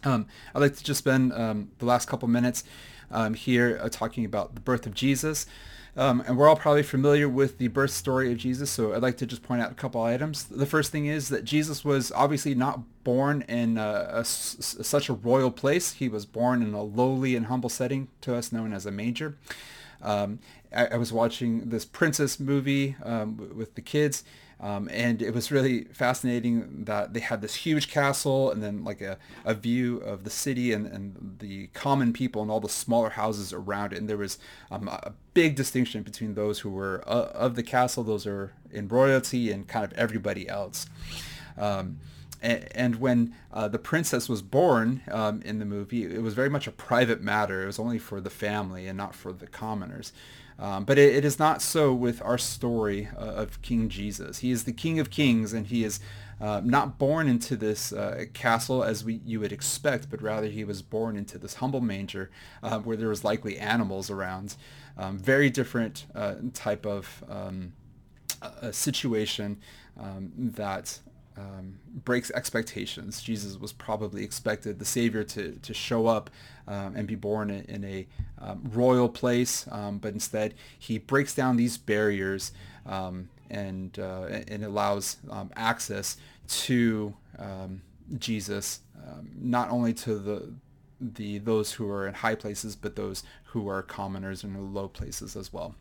um, 0.03 0.27
I'd 0.53 0.59
like 0.59 0.75
to 0.75 0.83
just 0.83 0.99
spend 0.99 1.33
um, 1.33 1.71
the 1.79 1.85
last 1.85 2.07
couple 2.07 2.27
minutes 2.27 2.63
um, 3.11 3.33
here 3.33 3.79
uh, 3.81 3.89
talking 3.89 4.25
about 4.25 4.55
the 4.55 4.61
birth 4.61 4.85
of 4.85 4.93
Jesus. 4.93 5.45
Um, 5.97 6.21
and 6.27 6.37
we're 6.37 6.49
all 6.49 6.57
probably 6.57 6.83
familiar 6.83 7.29
with 7.29 7.57
the 7.57 7.69
birth 7.69 7.91
story 7.91 8.31
of 8.31 8.37
Jesus, 8.37 8.69
so 8.69 8.93
I'd 8.93 9.01
like 9.01 9.15
to 9.17 9.25
just 9.25 9.43
point 9.43 9.61
out 9.61 9.71
a 9.71 9.75
couple 9.75 10.01
items. 10.01 10.43
The 10.43 10.65
first 10.65 10.91
thing 10.91 11.05
is 11.05 11.29
that 11.29 11.45
Jesus 11.45 11.85
was 11.85 12.11
obviously 12.11 12.53
not 12.53 12.81
born 13.05 13.43
in 13.43 13.77
a, 13.77 14.09
a, 14.11 14.25
such 14.25 15.07
a 15.07 15.13
royal 15.13 15.51
place. 15.51 15.93
He 15.93 16.09
was 16.09 16.25
born 16.25 16.61
in 16.61 16.73
a 16.73 16.83
lowly 16.83 17.35
and 17.35 17.45
humble 17.45 17.69
setting 17.69 18.09
to 18.21 18.35
us 18.35 18.51
known 18.51 18.73
as 18.73 18.85
a 18.85 18.91
manger. 18.91 19.37
Um, 20.01 20.39
I, 20.75 20.87
I, 20.87 20.97
was 20.97 21.13
watching 21.13 21.69
this 21.69 21.85
princess 21.85 22.39
movie 22.39 22.97
um, 23.01 23.51
with 23.55 23.75
the 23.75 23.81
kids, 23.81 24.23
um, 24.59 24.89
and 24.91 25.21
it 25.21 25.33
was 25.33 25.51
really 25.51 25.83
fascinating 25.85 26.85
that 26.85 27.13
they 27.13 27.19
had 27.19 27.41
this 27.41 27.55
huge 27.55 27.89
castle 27.89 28.51
and 28.51 28.63
then 28.63 28.83
like 28.83 29.01
a, 29.01 29.17
a 29.43 29.53
view 29.53 29.97
of 29.97 30.23
the 30.23 30.29
city 30.29 30.71
and, 30.71 30.87
and 30.87 31.37
the 31.39 31.67
common 31.67 32.13
people 32.13 32.41
and 32.41 32.49
all 32.49 32.61
the 32.61 32.69
smaller 32.69 33.09
houses 33.09 33.51
around 33.51 33.91
it. 33.91 33.99
And 33.99 34.09
there 34.09 34.17
was 34.17 34.37
um, 34.71 34.87
a 34.87 35.13
big 35.33 35.55
distinction 35.55 36.03
between 36.03 36.35
those 36.35 36.59
who 36.59 36.69
were 36.69 37.03
uh, 37.05 37.31
of 37.33 37.55
the 37.55 37.63
castle, 37.63 38.03
those 38.03 38.25
are 38.25 38.53
in 38.71 38.87
royalty, 38.87 39.51
and 39.51 39.67
kind 39.67 39.83
of 39.83 39.91
everybody 39.93 40.47
else. 40.47 40.87
Um, 41.57 41.99
and, 42.41 42.97
when 42.97 43.33
uh, 43.51 43.67
the 43.67 43.79
princess 43.79 44.29
was 44.29 44.43
born 44.43 45.01
um, 45.09 45.41
in 45.41 45.57
the 45.57 45.65
movie, 45.65 46.03
it 46.03 46.21
was 46.21 46.35
very 46.35 46.49
much 46.49 46.67
a 46.67 46.71
private 46.71 47.19
matter. 47.19 47.63
It 47.63 47.65
was 47.65 47.79
only 47.79 47.97
for 47.97 48.21
the 48.21 48.29
family 48.29 48.87
and 48.87 48.95
not 48.95 49.15
for 49.15 49.33
the 49.33 49.47
commoners. 49.47 50.13
Um, 50.57 50.85
but 50.85 50.97
it, 50.97 51.15
it 51.15 51.25
is 51.25 51.37
not 51.37 51.61
so 51.61 51.93
with 51.93 52.21
our 52.21 52.37
story 52.37 53.09
uh, 53.17 53.19
of 53.19 53.61
King 53.61 53.89
Jesus. 53.89 54.39
He 54.39 54.51
is 54.51 54.63
the 54.63 54.71
King 54.71 54.99
of 54.99 55.09
Kings, 55.09 55.53
and 55.53 55.67
he 55.67 55.83
is 55.83 55.99
uh, 56.39 56.61
not 56.63 56.97
born 56.97 57.27
into 57.27 57.55
this 57.55 57.93
uh, 57.93 58.25
castle 58.33 58.83
as 58.83 59.03
we 59.03 59.21
you 59.25 59.39
would 59.39 59.51
expect, 59.51 60.09
but 60.09 60.21
rather 60.21 60.47
he 60.47 60.63
was 60.63 60.81
born 60.81 61.15
into 61.15 61.37
this 61.37 61.55
humble 61.55 61.81
manger 61.81 62.29
uh, 62.63 62.79
where 62.79 62.97
there 62.97 63.09
was 63.09 63.23
likely 63.23 63.57
animals 63.57 64.09
around. 64.09 64.55
Um, 64.97 65.17
very 65.17 65.49
different 65.49 66.05
uh, 66.15 66.35
type 66.53 66.85
of 66.85 67.23
um, 67.29 67.73
situation 68.71 69.57
um, 69.99 70.31
that 70.35 70.99
um, 71.37 71.79
breaks 72.03 72.31
expectations. 72.31 73.21
Jesus 73.21 73.57
was 73.57 73.73
probably 73.73 74.23
expected 74.23 74.79
the 74.79 74.85
Savior 74.85 75.23
to, 75.25 75.53
to 75.61 75.73
show 75.73 76.07
up 76.07 76.29
um, 76.67 76.95
and 76.95 77.07
be 77.07 77.15
born 77.15 77.49
in, 77.49 77.83
a 77.83 78.07
um, 78.39 78.69
royal 78.73 79.09
place, 79.09 79.67
um, 79.71 79.97
but 79.97 80.13
instead 80.13 80.53
he 80.77 80.97
breaks 80.97 81.35
down 81.35 81.57
these 81.57 81.77
barriers 81.77 82.51
um, 82.85 83.29
and, 83.49 83.99
uh, 83.99 84.23
and 84.47 84.63
allows 84.63 85.17
um, 85.29 85.51
access 85.55 86.17
to 86.47 87.13
Jesus, 88.17 88.81
not 89.39 89.69
only 89.69 89.93
to 89.93 90.15
the 90.15 90.53
the 91.01 91.39
those 91.39 91.73
who 91.73 91.89
are 91.89 92.07
in 92.07 92.13
high 92.13 92.35
places, 92.35 92.75
but 92.75 92.95
those 92.95 93.23
who 93.45 93.67
are 93.67 93.81
commoners 93.81 94.43
in 94.43 94.73
low 94.73 94.87
places 94.87 95.35
as 95.35 95.51
well. 95.51 95.75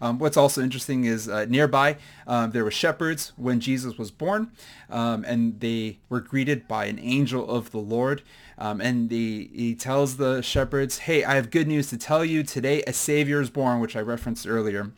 Um, 0.00 0.18
what's 0.18 0.36
also 0.36 0.62
interesting 0.62 1.04
is 1.04 1.28
uh, 1.28 1.46
nearby 1.48 1.96
um, 2.26 2.50
there 2.50 2.64
were 2.64 2.70
shepherds 2.70 3.32
when 3.36 3.60
Jesus 3.60 3.96
was 3.96 4.10
born, 4.10 4.50
um, 4.90 5.24
and 5.24 5.60
they 5.60 5.98
were 6.08 6.20
greeted 6.20 6.66
by 6.66 6.86
an 6.86 6.98
angel 6.98 7.48
of 7.48 7.70
the 7.70 7.78
Lord. 7.78 8.22
Um, 8.58 8.80
and 8.80 9.08
the, 9.08 9.48
he 9.52 9.74
tells 9.74 10.16
the 10.16 10.42
shepherds, 10.42 10.98
"Hey, 10.98 11.24
I 11.24 11.36
have 11.36 11.50
good 11.50 11.68
news 11.68 11.88
to 11.90 11.96
tell 11.96 12.24
you. 12.24 12.42
Today 12.42 12.82
a 12.82 12.92
Savior 12.92 13.40
is 13.40 13.50
born," 13.50 13.80
which 13.80 13.96
I 13.96 14.00
referenced 14.00 14.46
earlier. 14.46 14.92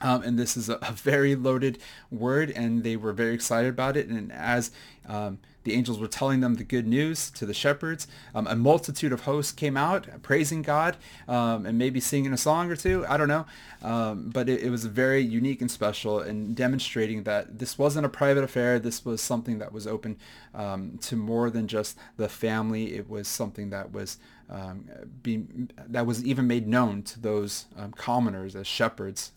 Um, 0.00 0.22
and 0.22 0.38
this 0.38 0.56
is 0.56 0.68
a, 0.68 0.74
a, 0.82 0.92
very 0.92 1.34
loaded 1.36 1.78
word, 2.10 2.50
and 2.50 2.82
they 2.82 2.96
were 2.96 3.12
very 3.12 3.32
excited 3.32 3.68
about 3.70 3.96
it. 3.96 4.08
And 4.08 4.32
as 4.32 4.70
um, 5.08 5.38
the 5.64 5.74
angels 5.74 5.98
were 5.98 6.06
telling 6.06 6.40
them 6.40 6.54
the 6.54 6.64
good 6.64 6.86
news 6.86 7.30
to 7.32 7.46
the 7.46 7.54
shepherds. 7.54 8.06
Um, 8.34 8.46
a 8.46 8.54
multitude 8.54 9.12
of 9.12 9.22
hosts 9.22 9.52
came 9.52 9.76
out 9.76 10.22
praising 10.22 10.62
God 10.62 10.96
um, 11.26 11.66
and 11.66 11.78
maybe 11.78 12.00
singing 12.00 12.32
a 12.32 12.36
song 12.36 12.70
or 12.70 12.76
two. 12.76 13.04
I 13.08 13.16
don't 13.16 13.28
know. 13.28 13.46
Um, 13.82 14.30
but 14.30 14.48
it, 14.48 14.62
it, 14.62 14.70
was 14.70 14.86
very 14.86 15.20
unique 15.20 15.60
and 15.60 15.70
special 15.70 16.20
and 16.20 16.56
demonstrating 16.56 17.24
that 17.24 17.58
this 17.58 17.76
wasn't 17.78 18.06
a 18.06 18.08
private 18.08 18.42
affair. 18.42 18.78
This 18.78 19.04
was 19.04 19.20
something 19.20 19.58
that 19.58 19.72
was 19.72 19.86
open 19.86 20.16
um, 20.54 20.98
to 21.02 21.16
more 21.16 21.50
than 21.50 21.68
just 21.68 21.98
the 22.16 22.28
family. 22.28 22.94
It 22.94 23.10
was 23.10 23.28
something 23.28 23.68
that 23.70 23.92
was 23.92 24.16
um, 24.50 24.88
being, 25.22 25.70
that 25.88 26.06
was 26.06 26.24
even 26.24 26.46
made 26.46 26.66
known 26.66 27.02
to 27.02 27.20
those 27.20 27.66
um, 27.76 27.92
commoners 27.92 28.54
as 28.54 28.66
shepherds. 28.66 29.32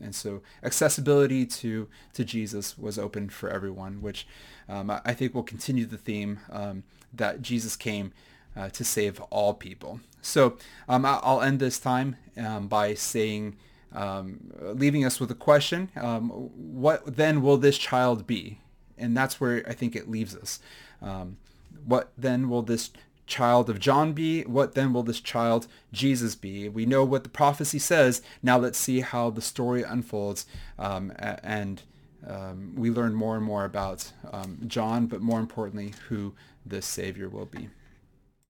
and 0.00 0.14
so 0.14 0.42
accessibility 0.62 1.46
to, 1.46 1.88
to 2.14 2.24
Jesus 2.24 2.78
was 2.78 2.98
open 2.98 3.28
for 3.28 3.50
everyone, 3.50 4.00
which 4.02 4.26
um, 4.68 4.90
I 4.90 5.14
think 5.14 5.34
we'll 5.34 5.44
continue 5.44 5.86
the 5.86 5.98
theme 5.98 6.40
um, 6.50 6.84
that 7.12 7.42
Jesus 7.42 7.76
came 7.76 8.12
uh, 8.56 8.68
to 8.70 8.84
save 8.84 9.20
all 9.30 9.54
people. 9.54 10.00
So 10.22 10.56
um, 10.88 11.04
I'll 11.04 11.42
end 11.42 11.60
this 11.60 11.78
time 11.78 12.16
um, 12.36 12.68
by 12.68 12.94
saying, 12.94 13.56
um, 13.92 14.52
leaving 14.60 15.04
us 15.04 15.20
with 15.20 15.30
a 15.30 15.34
question, 15.34 15.90
um, 15.96 16.28
what 16.30 17.16
then 17.16 17.42
will 17.42 17.56
this 17.56 17.78
child 17.78 18.26
be? 18.26 18.60
And 18.98 19.16
that's 19.16 19.40
where 19.40 19.62
I 19.68 19.72
think 19.72 19.94
it 19.94 20.10
leaves 20.10 20.34
us. 20.34 20.58
what 21.84 22.10
then 22.16 22.48
will 22.48 22.62
this 22.62 22.90
child 23.26 23.68
of 23.68 23.78
John 23.78 24.12
be? 24.12 24.42
What 24.42 24.74
then 24.74 24.92
will 24.92 25.02
this 25.02 25.20
child 25.20 25.66
Jesus 25.92 26.34
be? 26.34 26.68
We 26.68 26.86
know 26.86 27.04
what 27.04 27.24
the 27.24 27.28
prophecy 27.28 27.78
says. 27.78 28.22
Now 28.42 28.58
let's 28.58 28.78
see 28.78 29.00
how 29.00 29.30
the 29.30 29.42
story 29.42 29.82
unfolds 29.82 30.46
and 30.78 31.82
um, 32.26 32.72
we 32.74 32.90
learn 32.90 33.14
more 33.14 33.36
and 33.36 33.44
more 33.44 33.64
about 33.64 34.10
um, 34.32 34.58
John, 34.66 35.06
but 35.06 35.20
more 35.20 35.38
importantly, 35.38 35.94
who 36.08 36.34
this 36.64 36.86
Savior 36.86 37.28
will 37.28 37.46
be. 37.46 37.68